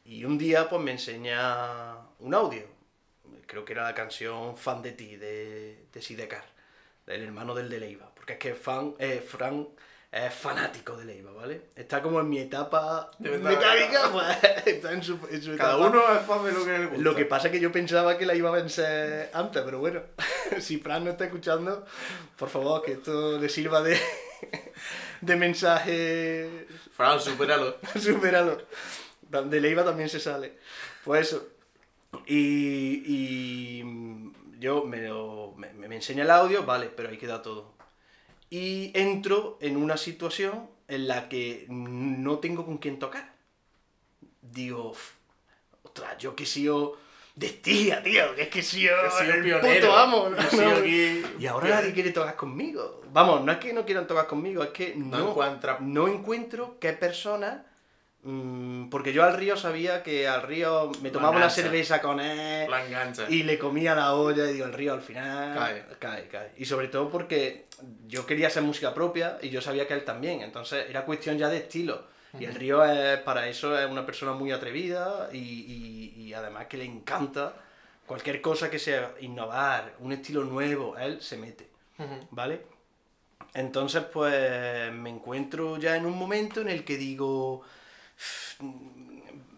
[0.08, 2.62] y un día, pues, me enseña un audio.
[3.46, 6.44] Creo que era la canción Fan de ti, de, de Sidecar,
[7.04, 8.10] del hermano del de Leiva.
[8.14, 9.68] Porque es que fan, eh, Fran
[10.10, 11.60] es fanático de Leiva, ¿vale?
[11.76, 13.60] Está como en mi etapa ¿verdad?
[14.12, 15.86] pues, está en su, en su Cada etapa.
[15.90, 17.02] uno es fan de lo que le gusta.
[17.02, 20.00] Lo que pasa es que yo pensaba que la iba a vencer antes, pero bueno,
[20.58, 21.84] si Fran no está escuchando,
[22.38, 24.00] por favor, que esto le sirva de,
[25.20, 26.66] de mensaje.
[26.96, 27.76] Fran, supéralo.
[28.00, 28.62] Supéralo.
[29.28, 30.58] De Leiva también se sale.
[31.04, 31.48] Pues eso.
[32.26, 37.74] Y, y yo me, lo- me, me enseña el audio, vale, pero ahí queda todo.
[38.50, 43.34] Y entro en una situación en la que no tengo con quién tocar.
[44.40, 45.12] Digo, "Uf,
[45.82, 46.96] ostras, yo que he sido
[47.34, 49.80] de tía, tío, que es que sido el pionero.
[49.86, 50.30] puto amo.
[50.50, 53.02] Sido aquí Y ahora nadie quiere tocar conmigo.
[53.12, 56.78] Vamos, no es que no quieran tocar conmigo, es que No no, encuentra- no encuentro
[56.80, 57.64] qué persona.
[58.32, 62.68] Mm, porque yo al río sabía que al río me tomaba una cerveza con él
[63.30, 65.84] y le comía la olla y digo, el río al final Cae.
[65.98, 66.50] cae, cae.
[66.58, 67.66] Y sobre todo porque
[68.06, 70.42] yo quería hacer música propia y yo sabía que él también.
[70.42, 72.02] Entonces era cuestión ya de estilo.
[72.38, 76.66] Y el río es, para eso es una persona muy atrevida y, y- y además
[76.66, 77.54] que le encanta
[78.06, 81.68] cualquier cosa que sea innovar, un estilo nuevo, él se mete.
[82.30, 82.60] ¿vale?
[83.54, 87.62] Entonces, pues me encuentro ya en un momento en el que digo,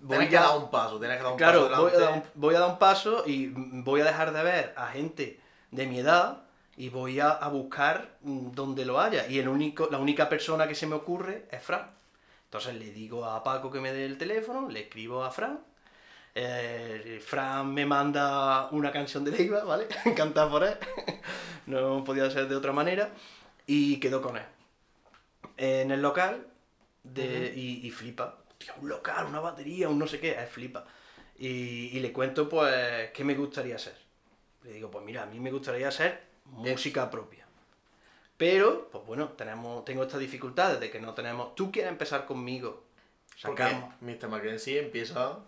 [0.09, 2.13] Tienes que a- dar un paso, tienes que dar un Claro, paso voy a, dar
[2.15, 5.41] un, voy a dar un paso y voy a dejar de ver a gente
[5.71, 6.43] de mi edad
[6.77, 9.27] y voy a, a buscar mm, donde lo haya.
[9.29, 11.91] Y el único, la única persona que se me ocurre es Fran.
[12.45, 15.61] Entonces le digo a Paco que me dé el teléfono, le escribo a Fran.
[16.35, 19.87] eh, Fran me manda una canción de Leiva, ¿vale?
[20.17, 20.77] Cantada por él.
[21.67, 23.11] no podía ser de otra manera.
[23.67, 24.45] Y quedo con él.
[25.57, 26.47] En el local
[27.05, 28.37] de, y, y flipa.
[28.61, 30.85] Tío, un local, una batería, un no sé qué, él flipa.
[31.39, 33.97] Y, y le cuento, pues, qué me gustaría hacer.
[34.65, 37.47] Le digo, pues mira, a mí me gustaría hacer música propia.
[38.37, 41.55] Pero, pues bueno, tenemos, tengo estas dificultades de que no tenemos...
[41.55, 42.85] Tú quieres empezar conmigo.
[43.43, 44.29] Porque Sacamos, Mr.
[44.29, 45.39] Mackenzie empieza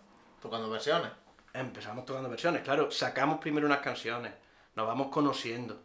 [0.41, 1.11] tocando versiones.
[1.53, 2.89] empezamos tocando versiones, claro.
[2.89, 4.33] Sacamos primero unas canciones,
[4.75, 5.79] nos vamos conociendo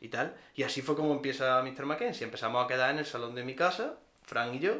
[0.00, 0.34] y tal.
[0.54, 1.84] Y así fue como empieza Mr.
[1.84, 2.24] Mackenzie.
[2.24, 4.74] Empezamos a quedar en el salón de mi casa, Fran y yo,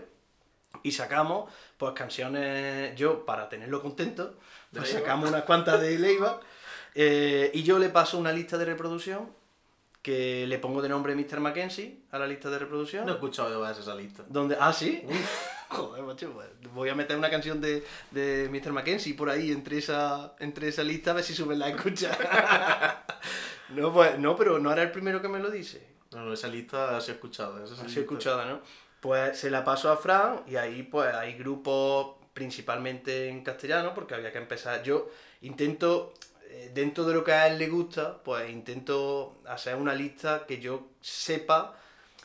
[0.82, 4.36] y sacamos pues canciones, yo para tenerlo contento,
[4.72, 6.40] pues sacamos unas cuantas de Leiva
[6.94, 9.28] eh, y yo le paso una lista de reproducción
[10.02, 11.40] que le pongo de nombre Mr.
[11.40, 13.04] Mackenzie a la lista de reproducción.
[13.04, 14.24] No he escuchado yo esa lista.
[14.28, 15.02] Donde, ah, sí.
[15.68, 18.72] Joder, macho, pues, voy a meter una canción de, de Mr.
[18.72, 22.16] Mackenzie por ahí entre esa, entre esa lista a ver si suben la escucha.
[23.68, 25.86] no, pues, no, pero no era el primero que me lo dice.
[26.12, 27.62] No, no, esa lista he escuchado.
[27.62, 28.60] Esa sí Así escuchada, ¿no?
[29.00, 34.14] Pues se la paso a Fran y ahí pues hay grupos principalmente en castellano porque
[34.14, 34.82] había que empezar.
[34.82, 35.08] Yo
[35.40, 36.12] intento,
[36.48, 40.60] eh, dentro de lo que a él le gusta, pues intento hacer una lista que
[40.60, 41.74] yo sepa,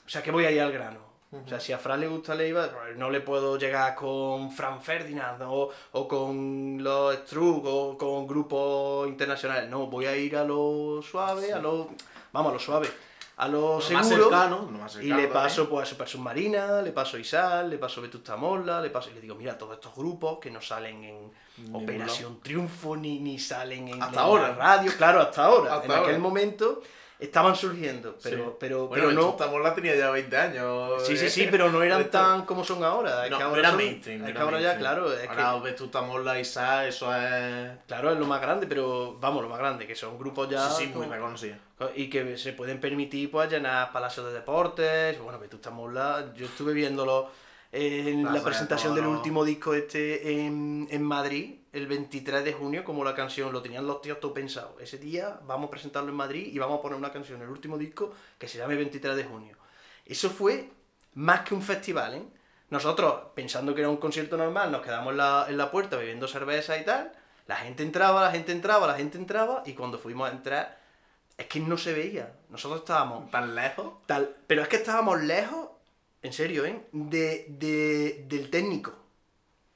[0.06, 1.06] o sea, que voy a ir al grano.
[1.32, 5.42] O sea, si a Fran le gusta Leiva, no le puedo llegar con Fran Ferdinand
[5.42, 9.70] o, o con los Strug o con grupos internacionales.
[9.70, 11.90] No, voy a ir a lo suave, a lo...
[12.32, 12.88] Vamos, a lo suave.
[13.38, 14.00] A lo, Lo seguro.
[14.00, 17.78] más cercano, lo más Y le paso pues a Super Submarina, le paso Isal, le
[17.78, 21.04] paso Vetusta Morla, le paso y le digo, mira, todos estos grupos que no salen
[21.04, 21.32] en
[21.74, 24.48] Operación Triunfo ni, ni salen en, Hasta en ahora.
[24.50, 25.76] la radio, claro, hasta ahora.
[25.76, 26.82] Hasta en aquel momento
[27.20, 28.56] estaban surgiendo, pero, Sí.
[28.60, 29.52] pero, Bueno, pero no.
[29.52, 31.06] Morla tenía ya 20 años.
[31.08, 31.30] Sí, sí, eh.
[31.30, 33.26] sí, pero no eran tan como son ahora.
[33.26, 34.26] Es No, que ahora era son- mainstream.
[34.26, 37.78] Es que ahora ya, claro, es que Ahora Vetusta Morla, Isa, eso es...
[37.88, 40.70] Claro, es lo más grande, pero vamos, lo más grande, que son grupos ya.
[40.70, 41.56] sí, sí, muy como- reconocido.
[41.96, 45.20] Y que se pueden permitir pues llenar palacios de deportes.
[45.20, 47.30] Bueno, Vetusta Morla, yo estuve viéndolo
[47.72, 52.84] en la de presentación del último disco este en, en Madrid, el 23 de junio,
[52.84, 54.78] como la canción, lo tenían los tíos todo pensado.
[54.80, 57.78] Ese día vamos a presentarlo en Madrid y vamos a poner una canción, el último
[57.78, 59.58] disco, que se llame 23 de junio.
[60.06, 60.70] Eso fue
[61.16, 62.24] más que un festival, ¿eh?
[62.70, 66.28] Nosotros, pensando que era un concierto normal, nos quedamos en la, en la puerta bebiendo
[66.28, 67.12] cerveza y tal.
[67.48, 70.80] La gente entraba, la gente entraba, la gente entraba, y cuando fuimos a entrar,
[71.38, 72.34] es que no se veía.
[72.50, 73.94] Nosotros estábamos ¿Tan lejos?
[74.08, 74.36] tal.
[74.48, 75.70] Pero es que estábamos lejos,
[76.24, 76.86] en serio, ¿eh?
[76.92, 78.94] De, de- del técnico.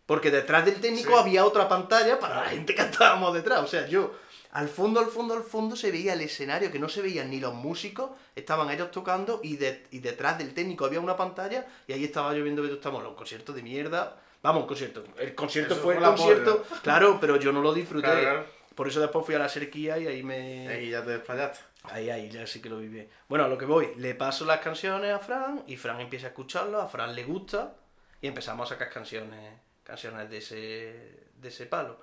[0.09, 1.19] Porque detrás del técnico Sí.
[1.19, 3.59] había otra pantalla para la gente que estábamos detrás.
[3.61, 4.11] O sea, yo,
[4.51, 7.39] al fondo, al fondo, al fondo se veía el escenario, que no se veían ni
[7.39, 11.93] los músicos, estaban ellos tocando y, de- y detrás del técnico había una pantalla y
[11.93, 14.17] ahí estaba yo viendo que estamos un concierto de mierda.
[14.41, 15.03] Vamos, un concierto.
[15.17, 18.07] El concierto Eso fue fue el concierto, claro, pero yo no lo disfruté.
[18.07, 18.45] Claro, claro.
[18.73, 20.67] Por eso después fui a la Serquía y ahí me...
[20.69, 21.59] Ahí ya te desplayaste.
[21.83, 23.07] Ahí, ahí, ya sí que lo viví.
[23.27, 26.29] Bueno, a lo que voy, le paso las canciones a Fran y Fran empieza a
[26.29, 27.75] escucharlas, a Fran le gusta
[28.21, 29.53] y empezamos a sacar canciones,
[29.89, 31.99] canciones de ese, de ese palo.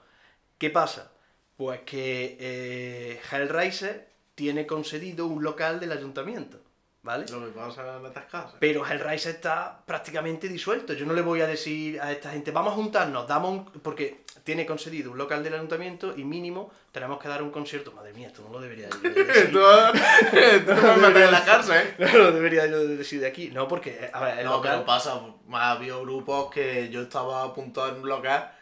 [0.59, 1.13] ¿Qué pasa?
[1.57, 6.61] Pues que eh, Hellraiser tiene concedido un local del ayuntamiento,
[7.07, 7.25] ¿vale?
[7.31, 8.55] Lo que pasa en estas casas.
[8.59, 10.93] Pero Hellraiser está prácticamente disuelto.
[10.93, 13.65] Yo no le voy a decir a esta gente, vamos a juntarnos, damos un...
[13.81, 17.93] Porque tiene concedido un local del ayuntamiento y mínimo tenemos que dar un concierto.
[17.93, 19.53] Madre mía, esto no lo debería yo decir.
[19.53, 19.59] tú,
[20.83, 21.95] no me metes en la cárcel, ¿eh?
[22.13, 23.51] No lo debería yo decir de aquí.
[23.51, 24.73] No, porque, a ver, el No, local...
[24.73, 25.21] pero pasa,
[25.53, 28.53] ha habido grupos que yo estaba apuntado en un local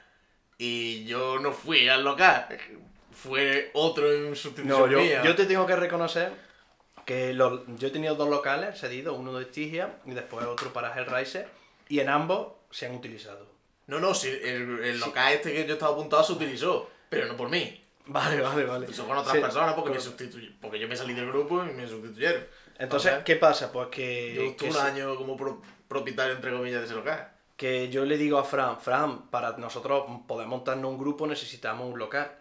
[0.58, 2.46] y yo no fui al local.
[3.10, 5.22] Fue otro en sustitución No, yo, mía.
[5.24, 6.32] yo te tengo que reconocer
[7.04, 10.92] que los- yo he tenido dos locales cedidos, uno de Estigia y después otro para
[10.98, 11.48] Hellraiser,
[11.88, 13.46] y en ambos se han utilizado.
[13.86, 17.36] No, no, sí, el, el local este que yo estaba apuntado se utilizó, pero no
[17.36, 17.80] por mí.
[18.06, 18.86] Vale, vale, vale.
[18.90, 21.62] Hizo con otras Sí, personas porque, me con- sustituy- porque yo me salí del grupo
[21.64, 22.44] y me sustituyeron.
[22.78, 23.70] Entonces, ¿qué pasa?
[23.72, 24.34] Pues que...
[24.34, 27.30] yo estuve un se- año como pro- propietario, entre comillas, de ese local.
[27.56, 31.98] que yo le digo a Fran, Fran, para nosotros poder montarnos un grupo necesitamos un
[31.98, 32.32] local.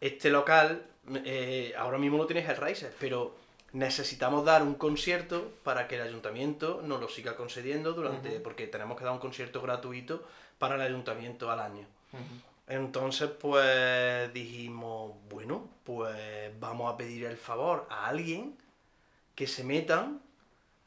[0.00, 0.84] Este local,
[1.24, 3.36] eh, ahora mismo lo tienes Hellraiser, pero
[3.72, 8.98] necesitamos dar un concierto para que el ayuntamiento nos lo siga concediendo durante, porque tenemos
[8.98, 10.22] que dar un concierto gratuito
[10.58, 11.86] para el ayuntamiento al año.
[12.66, 18.56] Entonces, pues dijimos, bueno, pues vamos a pedir el favor a alguien
[19.34, 20.20] que se metan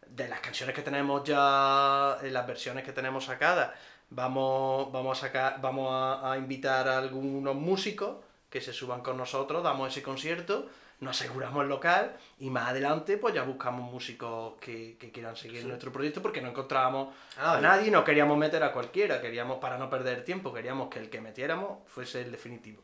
[0.07, 3.71] de las canciones que tenemos ya, en las versiones que tenemos sacadas.
[4.11, 8.17] Vamos, vamos a sacar, vamos a, a invitar a algunos músicos
[8.49, 10.69] que se suban con nosotros, damos ese concierto,
[11.01, 15.61] nos aseguramos el local y más adelante pues ya buscamos músicos que, que quieran seguir
[15.61, 15.67] Sí.
[15.67, 19.77] nuestro proyecto porque no encontrábamos Ah, a nadie, no queríamos meter a cualquiera, queríamos, para
[19.77, 22.81] no perder tiempo, queríamos que el que metiéramos fuese el definitivo.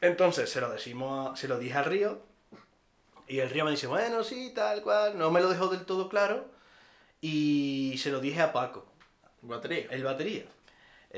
[0.00, 2.18] Entonces se lo decimos, a- se lo dije al Río,
[3.28, 6.08] y el Río me dice, bueno, sí, tal cual, no me lo dejó del todo
[6.08, 6.46] claro,
[7.20, 8.86] y se lo dije a Paco,
[9.42, 9.86] Batería.
[9.90, 10.44] el batería.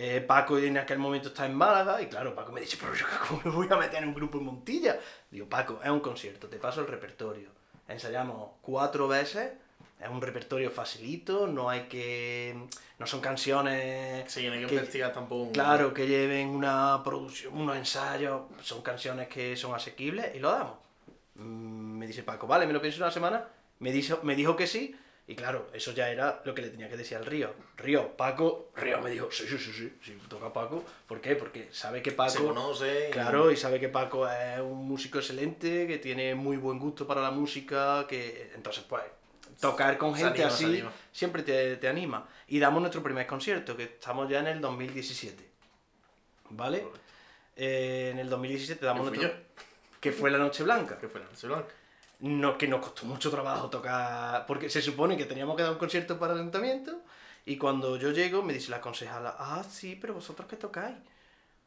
[0.00, 3.04] Eh, Paco en aquel momento está en Málaga, y claro, Paco me dice, pero yo
[3.28, 4.96] cómo me voy a meter en un grupo en Montilla.
[5.28, 7.48] Digo, Paco, es un concierto, te paso el repertorio.
[7.88, 9.50] Ensayamos cuatro veces,
[10.00, 12.56] es un repertorio facilito, no hay que...
[13.00, 14.30] no son canciones...
[14.32, 15.50] Sí, no hay que, que- investigar tampoco.
[15.50, 20.74] Claro, que lleven una producción, unos ensayos, son canciones que son asequibles y lo damos.
[21.34, 23.48] Mm, Me dice Paco, vale, me lo pienso una semana,
[23.80, 24.94] me dijo, me dijo que sí,
[25.28, 27.54] y claro, eso ya era lo que le tenía que decir al Río.
[27.76, 30.82] Río, Paco, Río me dijo, sí, sí, sí, sí, sí, toca Paco.
[31.06, 31.36] ¿Por qué?
[31.36, 32.30] Porque sabe que Paco...
[32.30, 33.10] Se conoce.
[33.12, 37.20] Claro, y sabe que Paco es un músico excelente, que tiene muy buen gusto para
[37.20, 39.04] la música, que entonces pues
[39.60, 42.26] tocar con gente anima, así siempre te, te anima.
[42.46, 45.46] Y damos nuestro primer concierto, que estamos ya en el 2017.
[46.48, 46.86] ¿Vale?
[47.54, 49.30] Eh, en el 2017 damos nuestro...
[50.00, 50.96] Que fue la Noche Blanca.
[50.96, 51.74] Que fue la Noche Blanca.
[52.20, 55.78] No, que nos costó mucho trabajo tocar, porque se supone que teníamos que dar un
[55.78, 57.00] concierto para el ayuntamiento
[57.46, 60.96] y cuando yo llego me dice la concejala, ah, sí, pero vosotros qué tocáis.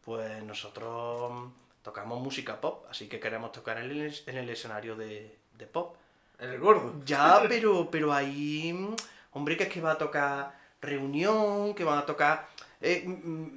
[0.03, 1.47] Pues nosotros mm,
[1.83, 5.95] tocamos música pop, así que queremos tocar en el, en el escenario de, de pop.
[6.37, 6.95] En el gordo.
[7.05, 8.95] Ya, pero, pero ahí, mm,
[9.31, 12.47] hombre, que es que va a tocar reunión, que van a tocar
[12.81, 13.47] eh, mm,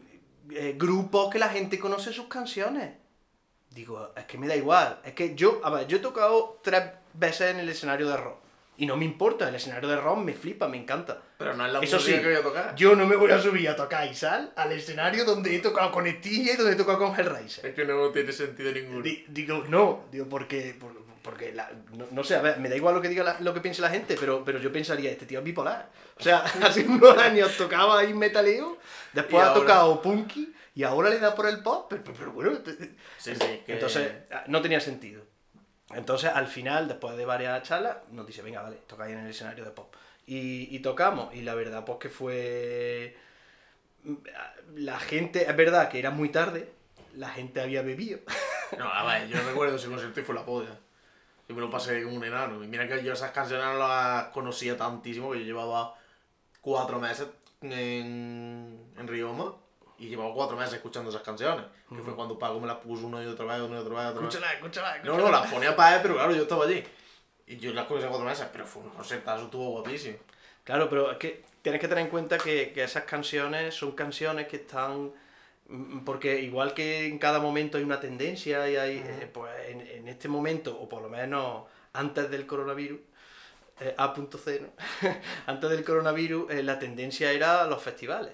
[0.52, 3.03] eh, grupos que la gente conoce sus canciones.
[3.74, 5.00] Digo, es que me da igual.
[5.04, 8.38] Es que yo, a ver, yo he tocado tres veces en el escenario de rock.
[8.76, 11.20] Y no me importa, el escenario de rock me flipa, me encanta.
[11.38, 12.74] Pero no es la Eso sí, que voy a tocar.
[12.74, 16.06] Yo no me voy a subir a tocar Isal al escenario donde he tocado con
[16.06, 17.66] Estigia y donde he tocado con Hellraiser.
[17.66, 19.02] Es que no tiene sentido ninguno.
[19.02, 22.76] Di- Digo, no, digo, porque, por- porque la- no, no sé, a ver, me da
[22.76, 25.26] igual lo que diga la- lo que piense la gente, pero, pero yo pensaría, este
[25.26, 25.88] tío es bipolar.
[26.18, 28.78] O sea, hace unos años tocaba ahí metaleo,
[29.12, 32.32] después ha ahora- tocado punky y ahora le da por el pop, pero, pero- pero
[32.32, 32.72] bueno, te-
[33.18, 33.62] Sí, sí.
[33.64, 33.74] Que...
[33.74, 35.22] entonces ah, no tenía sentido.
[35.94, 39.30] Entonces al final, después de varias charlas, nos dice, venga, vale, toca ahí en el
[39.30, 39.94] escenario de pop.
[40.26, 43.16] Y, y tocamos, y la verdad pues que fue...
[44.74, 46.70] La gente, es verdad que era muy tarde,
[47.14, 48.20] la gente había bebido.
[48.78, 50.76] No, a ver, yo recuerdo ese concierto y fue la polla.
[51.48, 52.64] Yo me lo pasé como un enano.
[52.64, 55.94] Y mira que yo esas canciones no las conocía tantísimo, que yo llevaba
[56.60, 57.28] cuatro meses
[57.60, 59.54] en, en Rioma
[60.04, 61.64] y llevaba cuatro meses escuchando esas canciones.
[61.88, 64.06] Que fue cuando Paco me las puso una y otra vez, una y otra vez,
[64.08, 64.34] otra vez.
[64.34, 66.82] Escúchala, escúchala, No, no, las ponía para él, pero claro, yo estaba allí.
[67.46, 70.18] Y yo las conocía cuatro meses, pero fue un concertazo, estuvo guapísimo.
[70.64, 74.46] Claro, pero es que tienes que tener en cuenta que, que esas canciones son canciones
[74.48, 75.12] que están...
[75.68, 79.80] mm, Porque igual que en cada momento hay una tendencia y hay, eh, pues en,
[79.82, 83.00] en este momento, o por lo menos antes del coronavirus,
[83.80, 84.70] eh, A.0,
[85.46, 88.32] antes del coronavirus, eh, la tendencia era los festivales.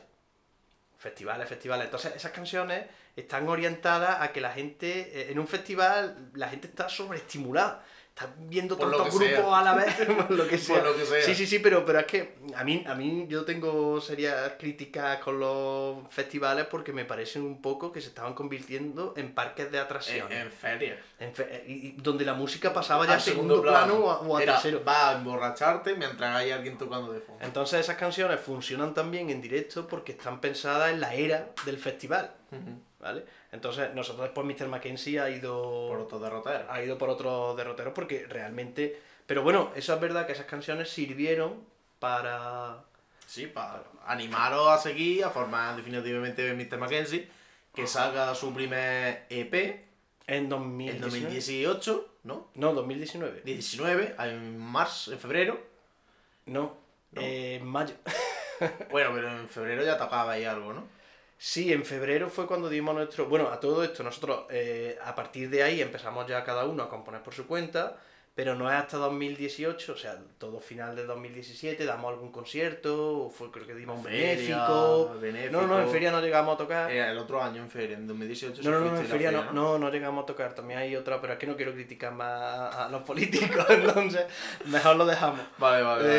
[1.01, 1.87] Festivales, festivales.
[1.87, 2.85] Entonces, esas canciones
[3.17, 7.83] están orientadas a que la gente, eh, en un festival, la gente está sobreestimulada.
[8.11, 9.33] Está viendo Por tantos sea.
[9.39, 9.95] grupos a la vez,
[10.29, 10.81] por lo que sea.
[10.83, 11.23] Por lo que sea.
[11.23, 15.21] Sí, sí, sí, pero, pero es que a mí, a mí yo tengo serias críticas
[15.21, 19.79] con los festivales porque me parecen un poco que se estaban convirtiendo en parques de
[19.79, 20.33] atracciones.
[20.39, 20.47] en.
[20.47, 20.99] En fe-
[21.67, 24.55] y- donde la música pasaba ya a Al segundo, plano, o a, o a Era,
[24.55, 24.83] tercero.
[24.85, 27.45] Va a emborracharte mientras hay alguien tocando de fondo.
[27.45, 32.33] Entonces esas canciones funcionan también en directo porque están pensadas en la era del festival.
[32.99, 33.25] ¿vale?
[33.53, 34.69] Entonces nosotros después Mr.
[34.69, 36.65] Mackenzie ha ido Por otro derrotero.
[36.71, 39.01] ha ido por otros derroteros porque realmente...
[39.27, 41.63] Pero bueno, eso es verdad que esas canciones sirvieron
[41.99, 42.79] para...
[43.27, 46.79] Sí, para animaros a seguir, a formar definitivamente Mr.
[46.79, 47.29] Mackenzie,
[47.75, 49.90] que salga su primer EP
[50.27, 51.01] En en 2019.
[51.01, 52.49] 2018, ¿no?
[52.55, 53.43] No, 2019.
[53.45, 55.61] 19, en marzo, en febrero.
[56.47, 56.77] No,
[57.13, 57.21] No.
[57.21, 57.95] eh, en mayo.
[58.91, 60.87] Bueno, pero en febrero ya tocaba ahí algo, ¿no?
[61.39, 63.25] Sí, en febrero fue cuando dimos nuestro...
[63.27, 66.91] Bueno, a todo esto nosotros eh, a partir de ahí empezamos ya cada uno a
[66.91, 67.97] componer por su cuenta,
[68.41, 73.29] pero no es hasta 2018, o sea, todo final de 2017, damos algún concierto, o
[73.31, 75.15] fue creo que dimos un benéfico.
[75.21, 75.53] benéfico.
[75.61, 76.91] No, no, en feria no llegamos a tocar.
[76.91, 78.63] Eh, el otro año, en feria, en 2018.
[78.63, 79.79] No, no, no, en feria no, ¿no?
[79.79, 80.55] no, llegamos a tocar.
[80.55, 84.25] También hay otra, pero es que no quiero criticar más a los políticos, entonces
[84.65, 85.41] mejor lo dejamos.
[85.59, 86.15] Vale, vale, vale.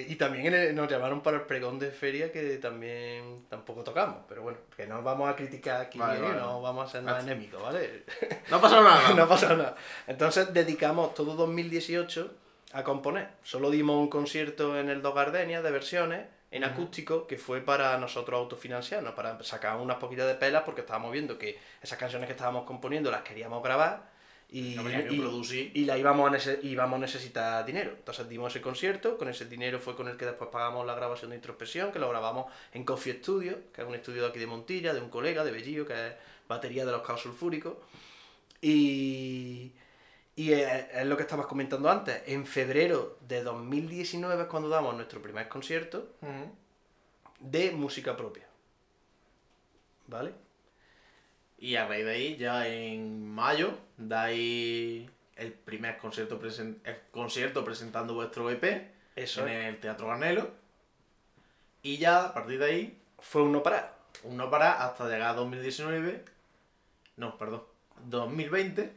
[0.00, 4.18] Eh, y también el- nos llamaron para el pregón de feria que también tampoco tocamos,
[4.28, 6.22] pero bueno, que no vamos a criticar aquí, Vale, ¿eh?
[6.22, 6.36] vale.
[6.40, 8.04] no vamos a ser nada enemigos, ¿vale?
[8.50, 9.14] No ha pasado nada.
[9.16, 9.74] no pasa nada.
[10.06, 12.30] Entonces dedicamos todo 2018
[12.72, 13.28] a componer.
[13.42, 17.96] Solo dimos un concierto en el Dos Gardenias de versiones en acústico que fue para
[17.98, 22.32] nosotros autofinanciarnos, para sacar unas poquitas de pelas porque estábamos viendo que esas canciones que
[22.32, 24.10] estábamos componiendo las queríamos grabar
[24.50, 25.18] y, que y-
[25.74, 27.90] y la íbamos a, nece- íbamos a necesitar dinero.
[27.98, 31.30] Entonces dimos ese concierto, con ese dinero fue con el que después pagamos la grabación
[31.30, 34.46] de introspección, que lo grabamos en Coffee Studio, que es un estudio de aquí de
[34.46, 36.12] Montilla, de un colega, de Bellillo, que es
[36.48, 37.74] batería de los caos sulfúricos.
[38.62, 39.72] Y,
[40.38, 42.22] y es, es lo que estabas comentando antes.
[42.26, 46.14] En febrero de 2019 es cuando damos nuestro primer concierto
[47.40, 48.46] de música propia.
[50.06, 50.32] ¿Vale?
[51.58, 57.64] Y a raíz de ahí, ya en mayo, dais el primer concierto, presen- el concierto
[57.64, 59.64] presentando vuestro EP Eso en es.
[59.66, 60.50] el Teatro Garnelo.
[61.82, 63.98] Y ya, a partir de ahí, Fue un no parar.
[64.22, 66.24] un no parar hasta llegar a 2019.
[67.16, 67.64] No, perdón.
[68.04, 68.92] 2020.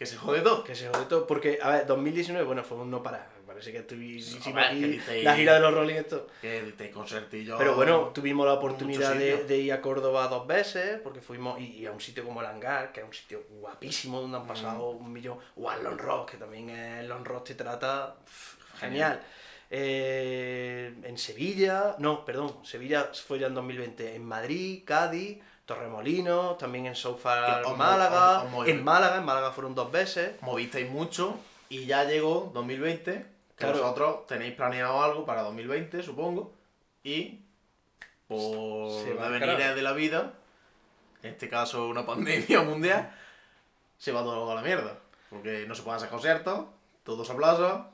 [0.00, 0.64] Que se jode todo.
[0.64, 1.26] Que se jode todo.
[1.26, 3.28] Porque, a ver, 2019, bueno, fue un no parar.
[3.38, 6.24] Me parece que que disteis- la gira de los Rolling Stones.
[6.40, 7.58] Que te concertillo.
[7.58, 11.84] Pero bueno, tuvimos la oportunidad de, ir a Córdoba dos veces, porque fuimos y, y
[11.86, 15.04] a un sitio como el Hangar, que es un sitio guapísimo donde han pasado Mm.
[15.04, 19.20] un millón, o al Lon Rock, que también es Lon Rock te trata pff, genial.
[19.68, 25.38] Eh, en Sevilla, no, perdón, Sevilla fue ya en 2020, en Madrid, Cádiz,
[25.74, 26.94] Torremolinos, también en
[27.70, 28.78] mo- Málaga, os- os movisteis.
[28.78, 30.40] en Málaga, en Málaga fueron dos veces.
[30.42, 33.12] movisteis mucho y ya llegó 2020.
[33.56, 33.78] Que Claro.
[33.82, 36.52] vosotros tenéis planeado algo para 2020, supongo.
[37.04, 37.40] Y
[38.26, 39.04] por
[39.58, 39.74] carajo.
[39.76, 40.32] de la vida,
[41.22, 42.04] en este caso una
[42.56, 43.14] pandemia mundial,
[43.98, 44.98] se va todo a la mierda.
[45.28, 46.64] Porque no se pueden hacer conciertos,
[47.04, 47.86] todo se aplaza.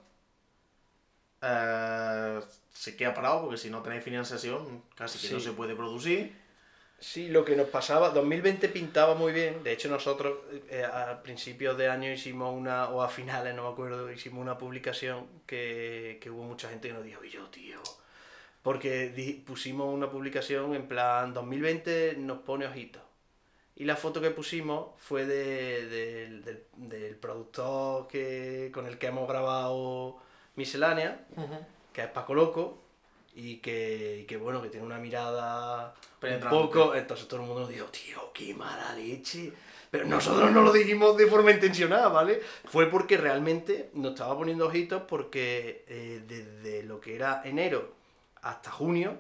[1.42, 2.40] eh,
[2.72, 6.34] se queda parado porque si no tenéis financiación casi que no se puede producir.
[6.98, 10.38] Sí, lo que nos pasaba, 2020 pintaba muy bien, de hecho nosotros
[10.70, 14.56] eh, a principios de año hicimos una, o a finales, no me acuerdo, hicimos una
[14.56, 17.80] publicación que, que hubo mucha gente que nos dijo, y yo, tío,
[18.62, 23.02] porque di- pusimos una publicación en plan, 2020 nos pone ojitos.
[23.78, 29.08] Y la foto que pusimos fue de- del- del, del productor que, con el que
[29.08, 30.16] hemos grabado
[30.56, 31.26] Miscelánea,
[31.92, 32.82] que es Paco Loco,
[33.38, 36.94] y que, y que, bueno, que tiene una mirada un poco.
[36.94, 39.52] Entonces todo el mundo nos dijo, tío, qué mala leche.
[39.90, 42.40] Pero nosotros no lo dijimos de forma intencionada, ¿vale?
[42.64, 47.92] Fue porque realmente nos estaba poniendo ojitos porque eh, desde lo que era enero
[48.42, 49.16] hasta junio,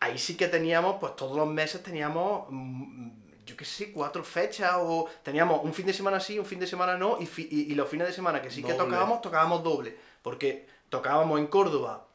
[0.00, 3.08] ahí sí que teníamos, pues todos los meses teníamos, mm,
[3.46, 6.66] yo qué sé, cuatro fechas o teníamos un fin de semana sí, un fin de
[6.66, 9.62] semana no, y, fi- y, y los fines de semana que sí que tocábamos, tocábamos
[9.64, 9.96] doble.
[10.22, 12.06] Porque tocábamos en Córdoba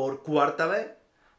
[0.00, 0.86] por cuarta vez,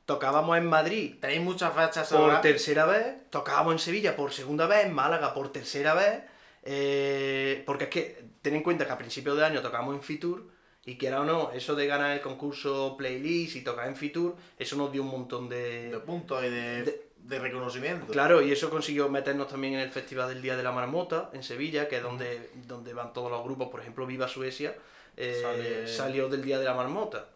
[0.06, 2.42] tocábamos en Madrid Tenéis muchas fechas por ahora.
[2.42, 6.22] tercera vez, tocábamos en Sevilla por segunda vez, en Málaga por tercera vez,
[6.64, 10.50] eh, porque es que ten en cuenta que a principios de año tocábamos en Fitur
[10.86, 14.76] y quiera o no, eso de ganar el concurso playlist y tocar en Fitur, eso
[14.76, 16.00] nos dio un montón de de...
[16.00, 18.12] puntos y de, de- de reconocimiento.
[18.12, 21.44] Claro, y eso consiguió meternos también en el Festival del Día de la Marmota en
[21.44, 24.76] Sevilla, que es donde, donde van todos los grupos, por ejemplo, Viva Suecia,
[25.18, 27.28] eh, salió del Día de la Marmota.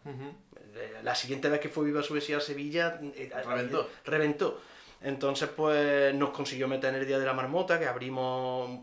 [1.02, 3.88] La siguiente vez que fue Viva Suecia a Sevilla, eh, Reventó.
[4.04, 4.60] reventó.
[5.00, 8.80] Entonces, pues nos consiguió meter en el Día de la Marmota, que abrimos,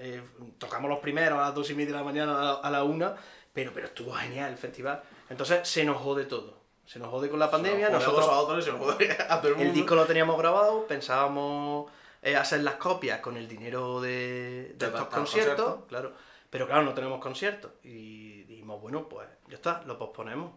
[0.00, 0.22] eh,
[0.58, 3.14] tocamos los primeros a las dos y media de la mañana a la, a una,
[3.52, 5.02] pero, pero estuvo genial el festival.
[5.28, 6.58] Entonces se nos jode todo.
[6.86, 7.88] Se nos jode con la pandemia.
[7.90, 9.68] Se os jode a Nosotros vosotros y se os jode a todo el mundo.
[9.70, 11.90] el disco lo teníamos grabado, pensábamos
[12.22, 15.88] eh, hacer las copias con el dinero de, de De estos conciertos, conciertos.
[15.88, 16.12] claro.
[16.50, 17.70] Pero claro, no tenemos conciertos.
[17.84, 20.52] Y dijimos, bueno, pues ya está, lo posponemos.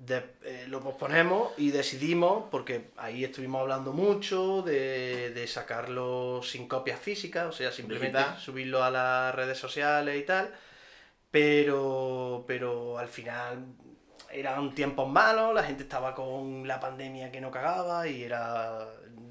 [0.00, 6.66] De- eh, lo posponemos y decidimos, porque ahí estuvimos hablando mucho de, de sacarlo sin
[6.66, 8.40] copias físicas, o sea, simplemente Digital.
[8.40, 10.52] subirlo a las redes sociales y tal.
[11.30, 13.64] Pero, pero al final
[14.32, 18.86] eran tiempos malos, la gente estaba con la pandemia que no cagaba y era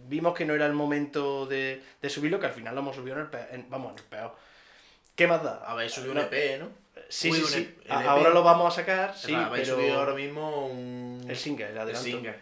[0.07, 3.15] vimos que no era el momento de, de subirlo, que al final lo hemos subido
[3.17, 4.35] en el peor, vamos, en el peor.
[5.15, 5.61] ¿Qué más da?
[5.65, 6.69] Habéis subido un EP, ¿no?
[7.09, 7.75] Sí, sí, sí.
[7.89, 11.25] Ahora lo vamos a sacar, sí, pero subido ahora mismo un...
[11.27, 12.35] el single, el el adelanto, single.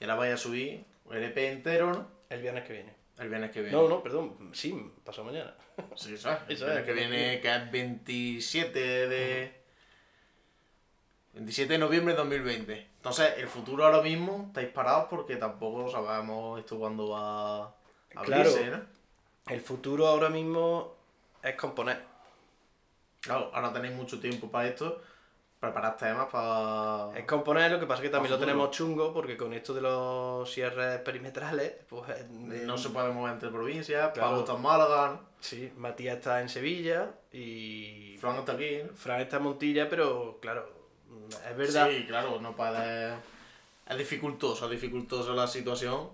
[0.00, 2.08] Y ahora vais a subir el EP entero, ¿no?
[2.30, 2.94] el viernes que viene.
[3.18, 3.76] El viernes que viene.
[3.76, 5.54] No, no, perdón, sí, pasó mañana.
[5.96, 6.38] Sí, eso es.
[6.48, 9.60] El viernes es, que el viene, que es 27 de...
[11.34, 12.88] 27 de noviembre de 2020.
[12.96, 17.74] Entonces, el futuro ahora mismo estáis parados porque tampoco sabemos esto cuándo va a
[18.16, 18.76] abrirse, Claro.
[18.78, 19.52] ¿no?
[19.52, 20.96] El futuro ahora mismo
[21.42, 22.07] es componer.
[23.20, 25.00] Claro, ahora tenéis mucho tiempo para esto.
[25.60, 27.18] Preparar temas para...
[27.18, 29.80] Es componer, lo que pasa es que también lo tenemos chungo porque con esto de
[29.80, 32.08] los cierres perimetrales, pues...
[32.10, 34.12] eh, No se puede mover entre provincias.
[34.12, 34.28] Claro.
[34.28, 35.20] Pablo está en Málaga, ¿no?
[35.40, 38.82] Sí, Matías está en Sevilla y Fran está aquí.
[38.94, 40.70] Fran está en Montilla, pero claro,
[41.50, 41.88] es verdad.
[41.90, 43.14] Sí, claro, no puede...
[43.88, 46.10] Es dificultoso, es dificultosa la situación.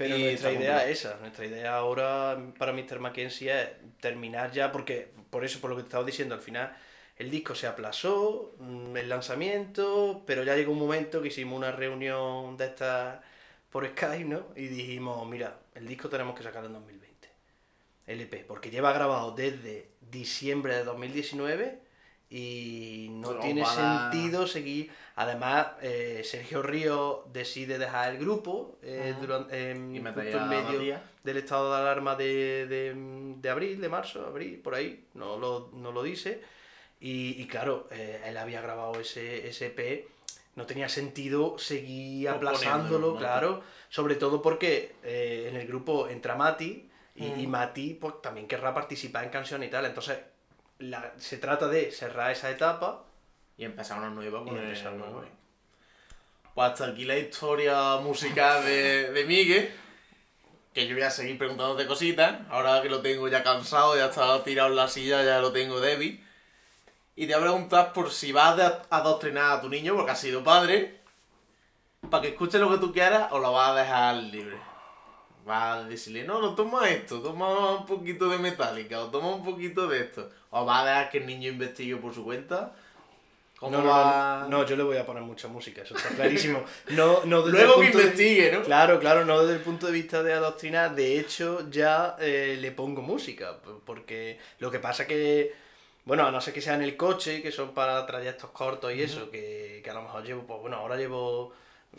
[0.00, 1.18] Pero Y nuestra idea es esa.
[1.20, 3.00] Nuestra idea ahora para Mr.
[3.00, 3.68] Mackenzie es
[4.00, 6.74] terminar ya, porque por eso, por lo que te estaba diciendo, al final
[7.18, 11.70] el disco se aplazó, mm, el lanzamiento, pero ya llegó un momento que hicimos una
[11.70, 13.20] reunión de estas
[13.68, 14.46] por Skype, ¿no?
[14.56, 17.28] Y dijimos, mira, el disco tenemos que sacarlo en 2020.
[18.06, 21.78] LP, porque lleva grabado desde diciembre de 2019
[22.30, 23.62] y no tiene
[24.10, 24.90] sentido seguir.
[25.16, 30.70] Además, eh, Sergio Río decide dejar el grupo eh, durante, Y justo metéis en medio
[31.24, 35.70] del estado de alarma de, de- de abril, de marzo, abril, por ahí, no lo,
[35.74, 36.40] no lo dice.
[37.00, 40.06] Y, y claro, eh, él había grabado ese, ese EP,
[40.56, 46.88] no tenía sentido seguir aplazándolo, claro, sobre todo porque eh, en el grupo entra Mati
[47.16, 47.46] y, y.
[47.46, 50.18] Mati pues, también querrá participar en canciones y tal, entonces
[50.80, 53.04] la- se trata de cerrar esa etapa
[53.56, 55.12] Y empezar una nueva con empezar una nuevo.
[55.20, 55.28] nueva.
[56.54, 59.72] Pues hasta aquí la historia musical de, de Miguel.
[60.74, 62.40] Que yo voy a seguir preguntándote cositas.
[62.50, 65.80] Ahora que lo tengo ya cansado, ya está tirado en la silla, ya lo tengo
[65.80, 66.24] débil.
[67.16, 70.20] Y te voy a preguntar por si vas a adoctrinar a tu niño, porque has
[70.20, 71.00] sido padre,
[72.08, 74.56] para que escuche lo que tú quieras o lo vas a dejar libre.
[75.44, 79.44] Vas a decirle, no, no toma esto, toma un poquito de metálica, o toma un
[79.44, 80.30] poquito de esto.
[80.50, 82.72] O vas a dejar que el niño investigue por su cuenta.
[83.58, 84.46] ¿Cómo no, no, va?
[84.48, 86.62] no, no, yo le voy a poner mucha música, eso está clarísimo.
[86.90, 88.62] No, no desde Luego el que punto de- investigue, ¿no?
[88.62, 90.94] Claro, claro, no desde el punto de vista de adoctrinar.
[90.94, 93.56] De hecho, ya eh, le pongo música.
[93.84, 95.52] Porque lo que pasa que,
[96.06, 99.02] bueno, a no ser que sea en el coche, que son para trayectos cortos y
[99.02, 101.52] eso, que, que a lo mejor llevo, pues bueno, ahora llevo.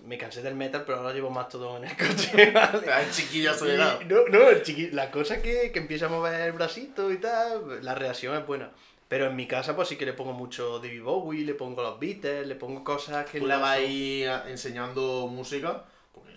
[0.04, 2.80] Me cansé del metal, pero ahora llevo más todo en el coche, ¿vale?
[3.04, 4.02] El chiquillo acelerado.
[4.02, 7.12] Y- no, no, el chiqui- la cosa es que, que empieza a mover el bracito
[7.12, 8.72] y tal, la reacción es buena.
[9.08, 12.00] Pero en mi casa, pues sí que le pongo mucho David Bowie, le pongo los
[12.00, 15.84] Beatles, le pongo cosas que Tú le vas a son- ir a- enseñando música,
[16.14, 16.32] porque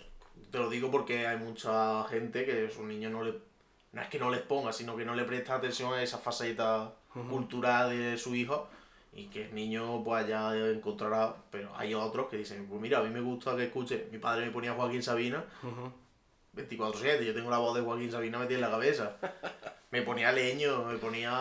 [0.51, 3.33] te lo digo porque hay mucha gente que sus niños no le...
[3.93, 6.91] No es que no les ponga, sino que no le presta atención a esa faceta
[7.15, 7.29] Ujú.
[7.29, 8.67] cultural de su hijo
[9.15, 13.03] y que el niño pues ya encontrará, pero hay otros que dicen, pues mira, a
[13.03, 15.91] mí me gusta que escuche, mi padre me ponía Joaquín Sabina, Ujú.
[16.55, 19.17] 24-7, yo tengo la voz de Joaquín Sabina metida en la cabeza.
[19.91, 21.31] Me ponía leño, me ponía...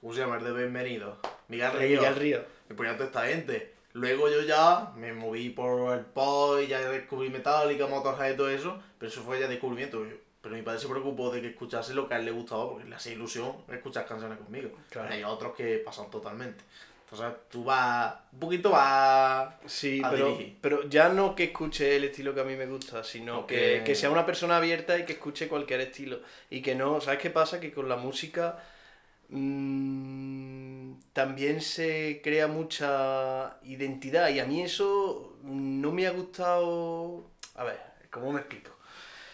[0.00, 0.38] ¿Cómo se llama?
[0.38, 1.18] El de Bienvenido.
[1.46, 2.00] Miguel Río.
[2.00, 2.44] Miguel Río.
[2.68, 3.74] Me ponía toda esta gente.
[3.92, 8.48] Luego yo ya me moví por el pop y ya descubrí Metallica, Motorhead y todo
[8.50, 10.04] eso, pero eso fue ya descubrimiento.
[10.42, 12.88] Pero mi padre se preocupó de que escuchase lo que a él le gustaba porque
[12.88, 14.70] le hacía ilusión escuchar canciones conmigo.
[14.88, 15.08] Claro.
[15.10, 16.64] Pero hay otros que pasan totalmente.
[17.04, 20.56] Entonces tú vas, un poquito vas Sí, a pero, dirigir.
[20.60, 23.94] pero ya no que escuche el estilo que a mí me gusta, sino que- que
[23.96, 26.20] sea una persona abierta y que escuche cualquier estilo.
[26.50, 27.58] Y que no, ¿sabes qué pasa?
[27.60, 28.62] Que con la música
[29.28, 37.24] mm, también se crea mucha identidad y a mí eso no me ha gustado...
[37.56, 37.78] A ver,
[38.10, 38.70] ¿cómo me explico?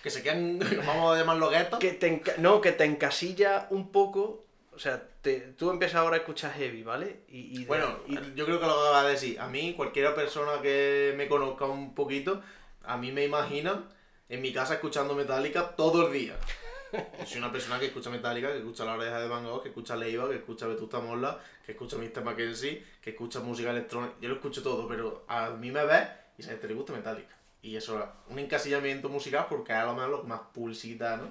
[0.06, 1.80] Que se quedan, vamos a llamarlo guetos.
[1.80, 4.44] Que te no, que te encasilla un poco...
[4.72, 7.22] O sea, te- tú empiezas ahora a escuchar heavy, ¿vale?
[7.28, 9.40] Y, y de- Bueno, y- yo creo que lo que va a decir.
[9.40, 12.40] A mí, cualquier persona que me conozca un poquito,
[12.84, 13.88] a mí me imaginan
[14.28, 16.36] en mi casa escuchando Metallica todo el día.
[16.92, 19.70] Yo soy una persona que escucha Metallica, que escucha La Oreja de Van Gogh, que
[19.70, 22.22] escucha Leiva, que escucha Vetusta Morla, que escucha Mr.
[22.22, 24.14] Mackenzie, que escucha música electrónica.
[24.20, 26.06] Yo lo escucho todo, pero a mí me ves
[26.38, 27.34] y sabes, te gusta Metallica.
[27.66, 31.24] Y eso es un encasillamiento musical porque es a lo mejor lo más publicita, ¿no?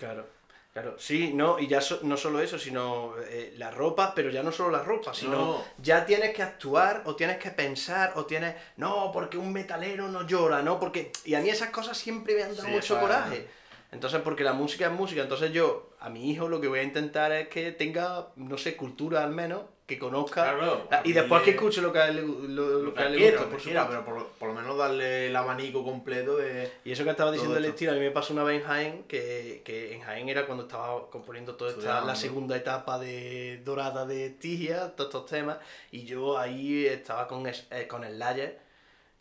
[0.00, 0.26] Claro,
[0.72, 0.96] claro.
[0.98, 4.50] Sí, no, y ya so- no solo eso, sino eh, la ropa, pero ya no
[4.50, 5.64] solo la ropa, sino No.
[5.78, 10.26] ya tienes que actuar o tienes que pensar o tienes, no, porque un metalero no
[10.26, 10.80] llora, ¿no?
[10.80, 13.46] Porque, y a mí esas cosas siempre me han dado Sí, mucho coraje.
[13.92, 16.82] Entonces, porque la música es música, entonces yo, a mi hijo lo que voy a
[16.82, 20.42] intentar es que tenga, no sé, cultura al menos, que conozca.
[20.42, 22.22] Claro, Ah, y después que escuche lo que a él, le
[22.54, 24.76] lo, lo que a él le quiera, gusta, por quiera, pero por, por lo menos
[24.76, 26.72] darle el abanico completo de...
[26.84, 29.04] Y eso que estaba diciendo el estilo, a mí me pasó una vez en Jaén,
[29.04, 34.04] que, que en Jaén era cuando estaba componiendo toda esta, la segunda etapa de Dorada
[34.06, 35.58] de Tigia, todos estos temas,
[35.92, 38.58] y yo ahí estaba con, es- eh, con el Layer,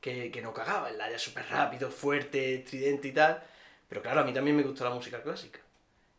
[0.01, 3.43] que, que no cagaba, el Slayer súper rápido, fuerte, estridente y tal.
[3.87, 5.59] Pero claro, a mí también me gusta la música clásica.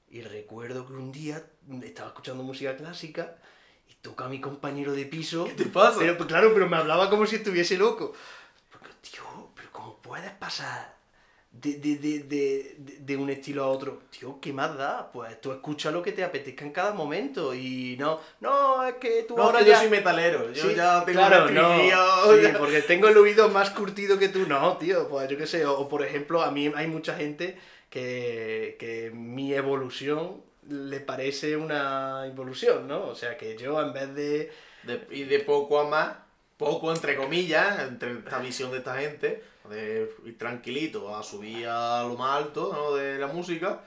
[0.08, 1.42] Y recuerdo que un día
[1.82, 3.36] estaba escuchando música clásica
[4.06, 5.44] toca a mi compañero de piso.
[5.44, 5.98] ¿Qué te pasa?
[5.98, 8.12] Pero pues, claro, pero me hablaba como si estuviese loco.
[8.70, 9.24] Porque, tío,
[9.56, 10.94] pero ¿cómo puedes pasar
[11.50, 12.76] de, de, de,
[13.08, 14.02] de, un estilo a otro?
[14.16, 15.10] Tío, ¿qué más da?
[15.10, 19.24] Pues tú escucha lo que te apetezca en cada momento y no, no, es que
[19.26, 19.78] tú No, ahora que yo ya...
[19.80, 20.52] soy metalero.
[20.52, 24.28] Yo Sí, ya tengo claro, no, sí, ya- porque tengo el oído más curtido que
[24.28, 27.16] tú, no, tío, pues yo qué sé, o, o por ejemplo, a mí hay mucha
[27.16, 27.58] gente
[27.90, 33.06] que, que mi evolución le parece una involución, ¿no?
[33.06, 34.52] O sea, que yo en vez de...
[34.84, 36.16] De- y de poco a más,
[36.56, 42.04] poco entre comillas, entre esta visión de esta gente, de ir tranquilito a subir a
[42.04, 42.94] lo más alto ¿no?
[42.94, 43.80] de la música,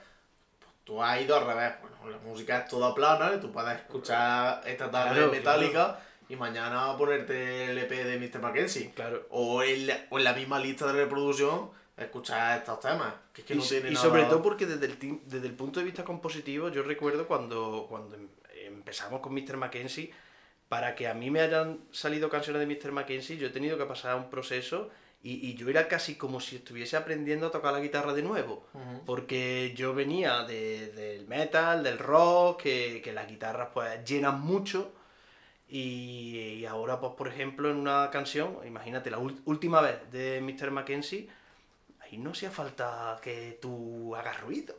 [0.58, 1.72] pues tú has ido al revés.
[1.80, 6.36] Bueno, la música es toda plana, y tú puedes escuchar esta tarde Claro, Metallica y
[6.36, 8.40] mañana ponerte el EP de Mr.
[8.40, 8.92] Mackenzie.
[8.94, 9.26] Claro.
[9.30, 11.70] O en, la, o en la misma lista de reproducción,
[12.04, 13.14] escuchar estos temas.
[13.32, 15.54] Que es que y no tiene y nada- sobre todo porque desde el, desde el
[15.54, 18.28] punto de vista compositivo, yo recuerdo cuando, cuando em-
[18.66, 19.56] empezamos con Mr.
[19.56, 20.12] Mackenzie,
[20.68, 22.92] para que a mí me hayan salido canciones de Mr.
[22.92, 24.88] Mackenzie, yo he tenido que pasar un proceso
[25.22, 28.66] y, y yo era casi como si estuviese aprendiendo a tocar la guitarra de nuevo.
[29.04, 34.92] Porque yo venía de- del metal, del rock, que, que las guitarras pues llenan mucho.
[35.68, 40.70] Y, y ahora, pues por ejemplo, en una canción, imagínate, la última vez de Mr.
[40.70, 41.28] Mackenzie,
[42.10, 44.74] ahí no hacía falta que tú hagas ruido,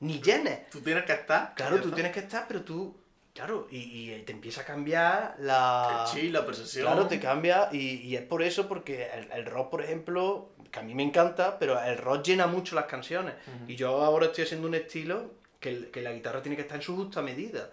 [0.00, 0.68] ni llenes.
[0.70, 1.54] Tú tienes que estar.
[1.54, 2.96] Claro, tú tienes que estar, pero tú,
[3.32, 6.06] claro, y, y te empieza a cambiar la...
[6.12, 6.86] Sí, la percepción.
[6.86, 10.80] Claro, te cambia y, y es por eso, porque el, el rock, por ejemplo, que
[10.80, 13.34] a mí me encanta, pero el rock llena mucho las canciones.
[13.68, 16.82] Y yo ahora estoy haciendo un estilo que, que la guitarra tiene que estar en
[16.82, 17.70] su justa medida.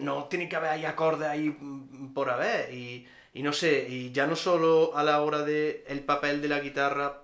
[0.00, 2.72] No tiene que haber ahí acordes ahí mm, por haber.
[2.72, 6.48] Y, y no sé, y ya no solo a la hora de el papel de
[6.48, 7.23] la guitarra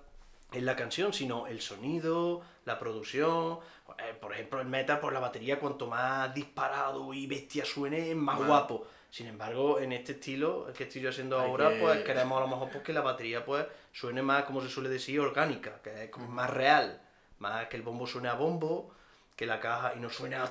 [0.51, 3.59] en la canción, sino el sonido, la producción.
[3.99, 8.37] Eh, por ejemplo, el metal, por la batería, cuanto más disparado y bestia suene, más
[8.45, 8.85] guapo.
[9.09, 12.47] Sin embargo, en este estilo que estoy yo haciendo ahora, que- pues queremos a lo
[12.47, 16.09] mejor pues, que la batería pues suene más, como se suele decir, orgánica, que es
[16.09, 17.01] como más real.
[17.39, 18.91] Más que el bombo suene a bombo,
[19.35, 20.43] que la caja y no suene a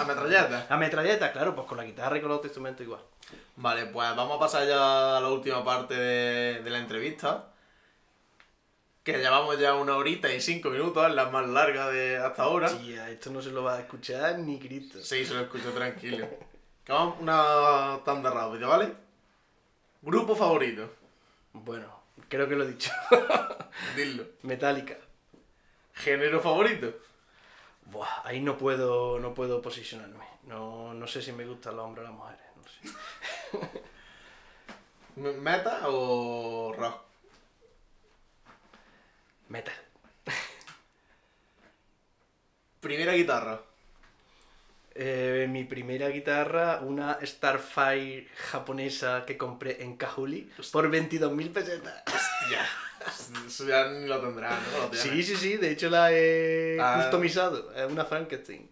[0.00, 0.66] A metralleta.
[0.68, 3.00] a metralleta, claro, pues con la guitarra y con los instrumentos igual.
[3.56, 7.46] Vale, pues vamos a pasar ya a la última parte de, de la entrevista.
[9.08, 12.68] Que llevamos ya una horita y cinco minutos, es la más larga de hasta ahora.
[12.68, 15.02] Tía, esto no se lo va a escuchar ni Cristo.
[15.02, 16.28] Sí, se lo escucho tranquilo.
[16.84, 18.92] Que vamos una tanda rápida, ¿vale?
[20.02, 20.92] Grupo favorito.
[21.54, 22.92] Bueno, creo que lo he dicho.
[23.96, 24.26] Dilo.
[24.42, 24.98] Metallica.
[25.94, 26.92] Género favorito.
[27.86, 30.26] Buah, ahí no puedo, no puedo posicionarme.
[30.42, 32.44] No, no sé si me gustan los hombres o las mujeres.
[33.54, 33.60] No
[35.16, 35.32] sé.
[35.40, 37.07] ¿Meta o rock?
[39.48, 39.74] Metal.
[42.80, 43.60] Primera guitarra.
[44.94, 52.02] Eh, mi primera guitarra, una Starfire japonesa que compré en Kahuli por 22.000 pesetas.
[52.50, 52.66] Ya.
[53.46, 54.88] Eso ya ni lo tendrá, ¿no?
[54.88, 56.98] Lo Sí, sí, sí, de hecho la he Ah.
[57.00, 57.72] customizado.
[57.74, 58.68] Es una Frankenstein.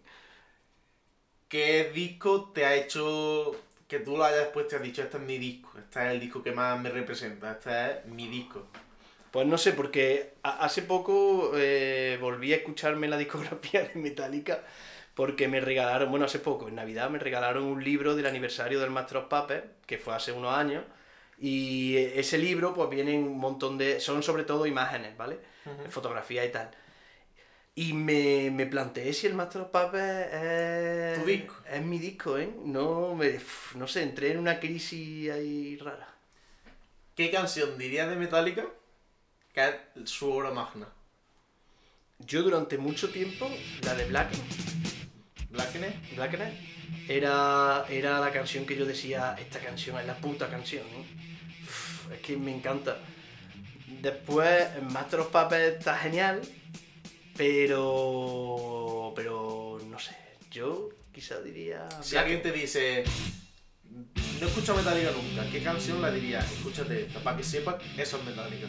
[1.47, 3.55] ¿Qué disco te ha hecho
[3.87, 6.19] que tú lo hayas puesto y has dicho, este es mi disco, este es el
[6.19, 8.67] disco que más me representa, este es mi disco?
[9.37, 14.63] Pues no sé, porque hace poco eh, volví a escucharme la discografía de Metallica
[15.13, 18.89] porque me regalaron, bueno, hace poco, en Navidad, me regalaron un libro del aniversario del
[18.89, 20.83] Master of Puppets, que fue hace unos años,
[21.37, 23.99] y eh, ese libro pues viene un montón de...
[23.99, 25.37] son sobre todo imágenes, ¿vale?
[25.67, 25.91] Ujú.
[25.91, 26.71] Fotografía y tal.
[27.75, 31.19] Y me, me planteé si el Master of Puppets es...
[31.19, 31.53] Tu disco.
[31.71, 32.49] Es mi disco, ¿eh?
[32.65, 33.39] No, me,
[33.75, 36.11] no sé, entré en una crisis ahí rara.
[37.15, 38.65] ¿Qué canción dirías de Metallica
[39.57, 40.87] que es su obra magna?
[42.19, 43.49] Yo durante mucho tiempo,
[43.81, 44.29] la de Black,
[45.49, 45.95] ¿Blackener?
[46.15, 46.53] Blackener,
[47.07, 51.05] era, era la canción que yo decía, esta canción es la puta canción, ¿eh?
[51.63, 52.99] Uf, es que me encanta.
[54.01, 56.41] Después, Master of Puppets está genial,
[57.35, 59.13] pero...
[59.15, 60.15] pero no sé,
[60.51, 61.87] yo quizá diría...
[62.03, 62.23] Si Black.
[62.23, 63.03] alguien te dice,
[64.39, 66.45] no he escuchado Metallica nunca, ¿qué canción la dirías?
[66.51, 68.67] Escúchate esta, para que sepas eso es Metallica.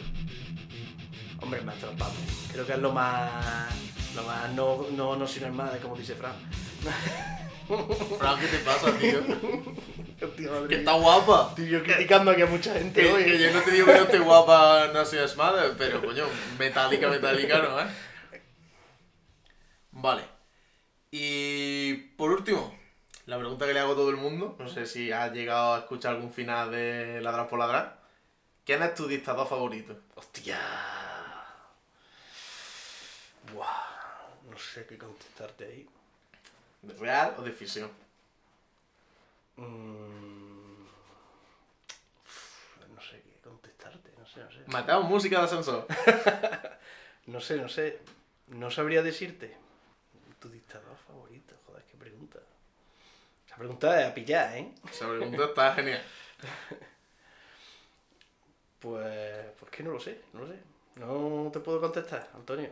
[1.41, 3.73] Hombre, of Puppets, creo que es lo más...
[4.15, 6.33] lo más no, no, no sin hermana, como dice Fran.
[8.17, 9.21] Fran, ¿qué te pasa, tío?
[10.51, 11.47] Madre que está guapa.
[11.49, 13.23] Estoy yo criticando aquí a mucha gente Que, hoy.
[13.23, 16.25] que yo no te digo que no esté guapa, no seas madre, pero coño,
[16.57, 17.85] Metallica, Metallica no, ¿eh?
[19.91, 20.23] Vale.
[21.11, 22.77] Y por último,
[23.25, 25.79] la pregunta que le hago a todo el mundo, no sé si has llegado a
[25.79, 27.99] escuchar algún final de Ladrar por Ladrar.
[28.65, 29.97] ¿Quién es tu dictador favorito?
[30.15, 30.59] Hostia.
[33.53, 33.85] Buah.
[34.49, 35.89] No sé qué contestarte ahí.
[36.81, 37.91] ¿De real o de ficción?
[39.57, 40.85] Mm,
[42.95, 44.59] No sé qué contestarte, no sé, no sé.
[44.67, 45.85] Mateo, música de ascensor.
[47.25, 47.99] No sé, no sé.
[48.47, 49.55] No sabría decirte.
[50.39, 52.39] Tu dictador favorito, joder, qué pregunta.
[53.45, 54.73] Esa pregunta es a pillar, ¿eh?
[54.89, 56.01] Esa pregunta está genial.
[58.79, 60.57] Pues, pues que no lo sé, no lo sé.
[60.95, 62.69] No te puedo contestar, Antonio.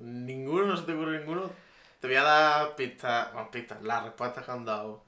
[0.00, 1.50] Ninguno, no se te ocurre ninguno.
[2.00, 5.02] Te voy a dar pistas, bueno, pistas, las respuestas que han dado.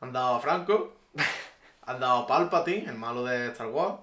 [0.00, 0.94] Han dado a Franco,
[1.82, 4.00] han dado a Palpatine, el malo de Star Wars.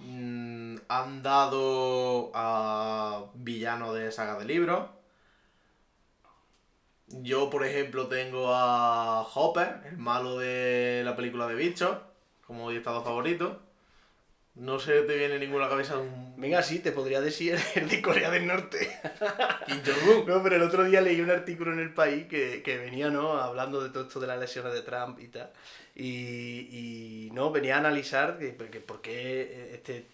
[0.00, 4.88] Mm, han dado a villano de saga de libros.
[7.08, 11.98] Yo, por ejemplo, tengo a Hopper, el malo de la película de bichos,
[12.46, 13.60] como dictador favorito.
[14.58, 18.30] No se te viene ninguna cabeza un Venga, sí, te podría decir el de Corea
[18.30, 18.78] del Norte.
[19.66, 20.24] Kim Jong-un.
[20.24, 23.32] No, pero el otro día leí un artículo en el país que, que venía, ¿no?
[23.32, 25.50] Hablando de todo esto de las lesiones de Trump y tal.
[25.96, 30.06] Y, y, no, venía a analizar que, que por qué este,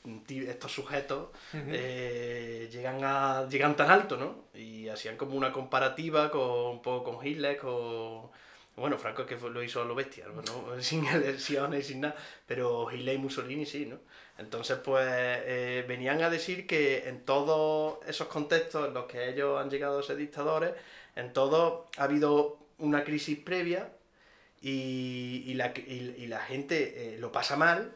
[0.48, 4.46] estos sujetos eh, llegan, a, llegan tan alto, ¿no?
[4.58, 8.30] Y hacían como una comparativa con, un poco con Hitler, con...
[8.76, 10.42] Bueno, Franco es que lo hizo a lo bestia, ¿no?
[10.80, 12.16] Sin lesiones, sin nada.
[12.46, 13.98] Pero Hitler y Mussolini sí, ¿no?
[14.38, 19.60] Entonces, pues, eh, venían a decir que en todos esos contextos en los que ellos
[19.60, 20.72] han llegado a ser dictadores,
[21.14, 23.90] en todos ha habido una crisis previa
[24.60, 27.92] y, y la, y- y la gente eh, lo pasa mal,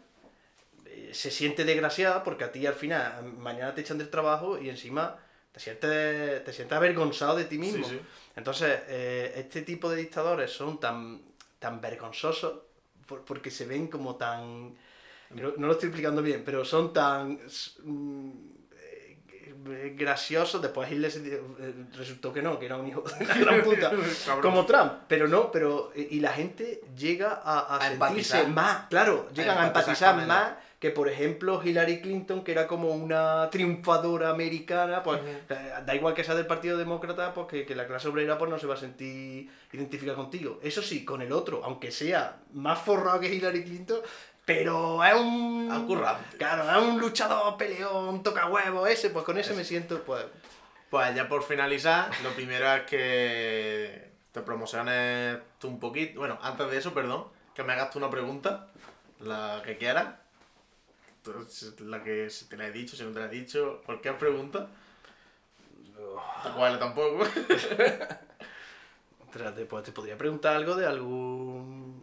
[0.86, 4.68] eh, se siente desgraciada porque a ti al final, mañana te echan del trabajo y
[4.68, 5.18] encima
[5.52, 7.84] te sientes, te sientes avergonzado de ti mismo.
[7.88, 8.00] Sí, sí.
[8.36, 11.20] Entonces, eh, este tipo de dictadores son tan,
[11.58, 12.60] tan vergonzosos
[13.06, 14.76] por- porque se ven como tan...
[15.30, 17.38] No, no lo estoy explicando bien, pero son tan
[17.84, 18.30] mm,
[19.70, 20.62] eh, graciosos.
[20.62, 21.40] Después Hitler se- eh,
[21.96, 23.92] resultó que no, que era un hijo de la gran puta.
[24.40, 25.92] Como Trump, pero no, pero...
[25.94, 27.92] eh, Y la gente llega a, a A sentirse
[28.40, 28.48] empatizar.
[28.48, 30.26] más, claro, llegan a empatizar él.
[30.26, 35.20] más que por ejemplo Hillary Clinton, que era como una triunfadora americana, pues
[35.84, 38.60] da igual que sea del Partido Demócrata, pues que, que la clase obrera pues no
[38.60, 40.60] se va a sentir identificada contigo.
[40.62, 43.98] Eso sí, con el otro, aunque sea más forrado que Hillary Clinton,
[44.48, 45.70] pero es un...
[45.70, 46.38] Acurrante.
[46.38, 50.24] Claro, es un luchador, peleón, toca huevo ese, pues con ese me siento, pues...
[50.88, 56.20] Pues ya por finalizar, lo primero es que te promociones tú un poquito.
[56.20, 58.68] Bueno, antes de eso, perdón, que me hagas tú una pregunta,
[59.20, 60.14] la que quieras.
[61.80, 64.68] La que si te la he dicho, si no te la he dicho, cualquier pregunta.
[66.42, 67.22] Te cuál tampoco.
[69.26, 72.02] Espérate, pues te podría preguntar algo de algún...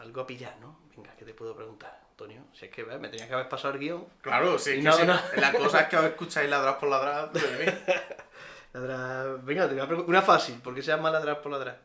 [0.00, 0.75] algo a pillar, ¿no?
[1.26, 2.42] Venga, ¿qué te puedo preguntar, Antonio?
[2.54, 3.00] Si es que ¿ves?
[3.00, 4.06] me tenía que haber pasado el guion.
[4.20, 5.20] Claro, sí, Y que no, no.
[5.36, 7.72] La cosa es que os escucháis ladrar por ladrar de mí.
[8.72, 11.78] Ladrar- Venga, te voy a preguntar una fácil, ¿por qué se llama ladrar por ladrar?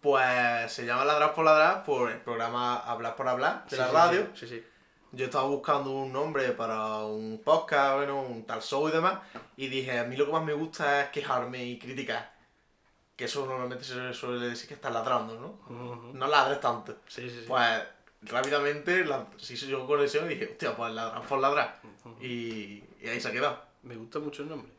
[0.00, 3.88] Pues se llama Ladrar por Ladrar por el programa Hablar por Hablar de Sí, la
[3.88, 4.26] sí, radio.
[4.34, 4.66] Sí, sí.
[5.12, 9.18] Yo estaba buscando un nombre para un podcast, bueno, un tal show y demás,
[9.58, 12.32] y dije, a mí lo que más me gusta es quejarme y criticar.
[13.14, 15.34] Que eso normalmente se suele decir que estás ladrando,
[15.68, 16.12] ¿no?
[16.14, 16.96] No ladres tanto.
[17.06, 17.44] Sí, sí, sí.
[17.46, 17.82] Pues
[18.22, 21.80] rápidamente la, se hizo yo conexión y dije, hostia, pues ladrar por ladrar.
[22.20, 23.62] Y, y ahí se ha quedado.
[23.82, 24.70] Me gusta mucho el nombre.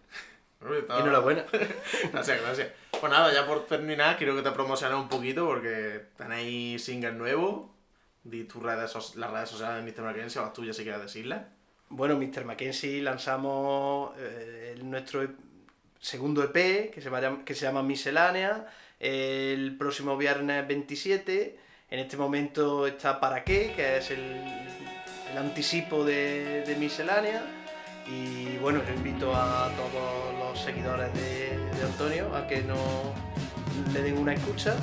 [0.79, 1.45] Estaba- Enhorabuena.
[2.13, 2.69] Gracias, gracias.
[2.91, 7.73] Pues nada, ya por terminar, quiero que te promociones un poquito porque tenéis single nuevo.
[8.23, 10.03] Di tus redes, so- las redes sociales de Mr.
[10.03, 11.41] Mackenzie o las tuyas si quieres decirlas.
[11.89, 12.45] Bueno, Mr.
[12.45, 15.29] Mackenzie lanzamos eh, nuestro e-
[15.99, 18.67] segundo EP que se, vaya- que se llama Miscelánea
[18.99, 21.57] el próximo viernes 27.
[21.91, 24.41] En este momento está Para qué, que es el,
[25.37, 27.43] anticipo de, de Miscelánea.
[28.07, 32.79] Y bueno, yo invito a todos los seguidores de, de Antonio a que nos
[33.93, 34.77] le den una escucha.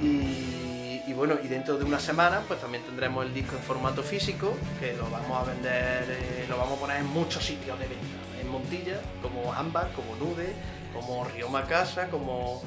[0.00, 4.04] Y, y bueno, y dentro de una semana pues también tendremos el disco en formato
[4.04, 7.88] físico, que lo vamos a vender, eh, lo vamos a poner en muchos sitios de
[7.88, 8.40] venta.
[8.40, 10.54] En Montilla, como Ámbar, como Nude,
[10.94, 12.62] como Rioma Casa, como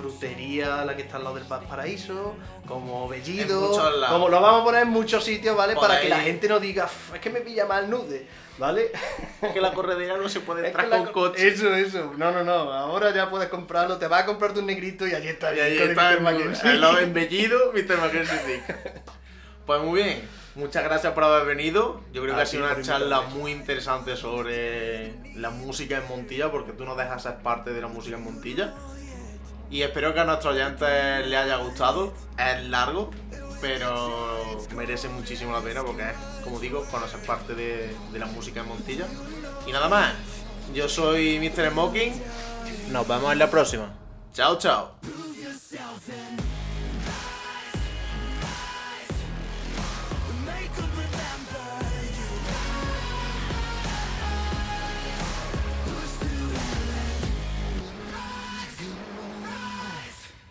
[0.00, 2.34] Frutería, la que está al lado del Paraíso,
[2.66, 3.70] como En Bellido,
[4.08, 5.74] como lo vamos a poner en muchos sitios, ¿vale?
[5.74, 8.26] Por Para que la gente no diga, "Uf, es que me pilla mal Nude,
[8.58, 8.90] ¿vale?
[9.42, 11.48] Es que la corredera no se puede entrar con co- coche.
[11.48, 12.12] Eso, eso.
[12.16, 12.72] No, no, no.
[12.72, 13.98] Ahora ya puedes comprarlo.
[13.98, 15.54] Te vas a comprarte un negrito y allí está.
[15.54, 16.74] Y el está el, Mr.
[16.76, 17.98] Lado embellido, Mr.
[17.98, 18.76] Mackenzie Dick.
[19.66, 22.00] Pues muy bien, muchas gracias por haber venido.
[22.12, 26.72] Yo creo que ha sido una charla muy interesante sobre la música en Montilla, porque
[26.72, 28.74] tú nos dejas ser parte de la música en Montilla.
[29.70, 32.12] Y espero que a nuestros oyentes les haya gustado.
[32.36, 33.10] Es largo,
[33.60, 38.60] pero merece muchísimo la pena porque es, como digo, conocer parte de, de la música
[38.60, 39.06] en Montilla.
[39.66, 40.12] Y nada más,
[40.74, 41.70] yo soy Mr.
[41.70, 42.20] Smoking,
[42.90, 43.92] nos vemos en la próxima.
[44.32, 44.92] Chao, chao.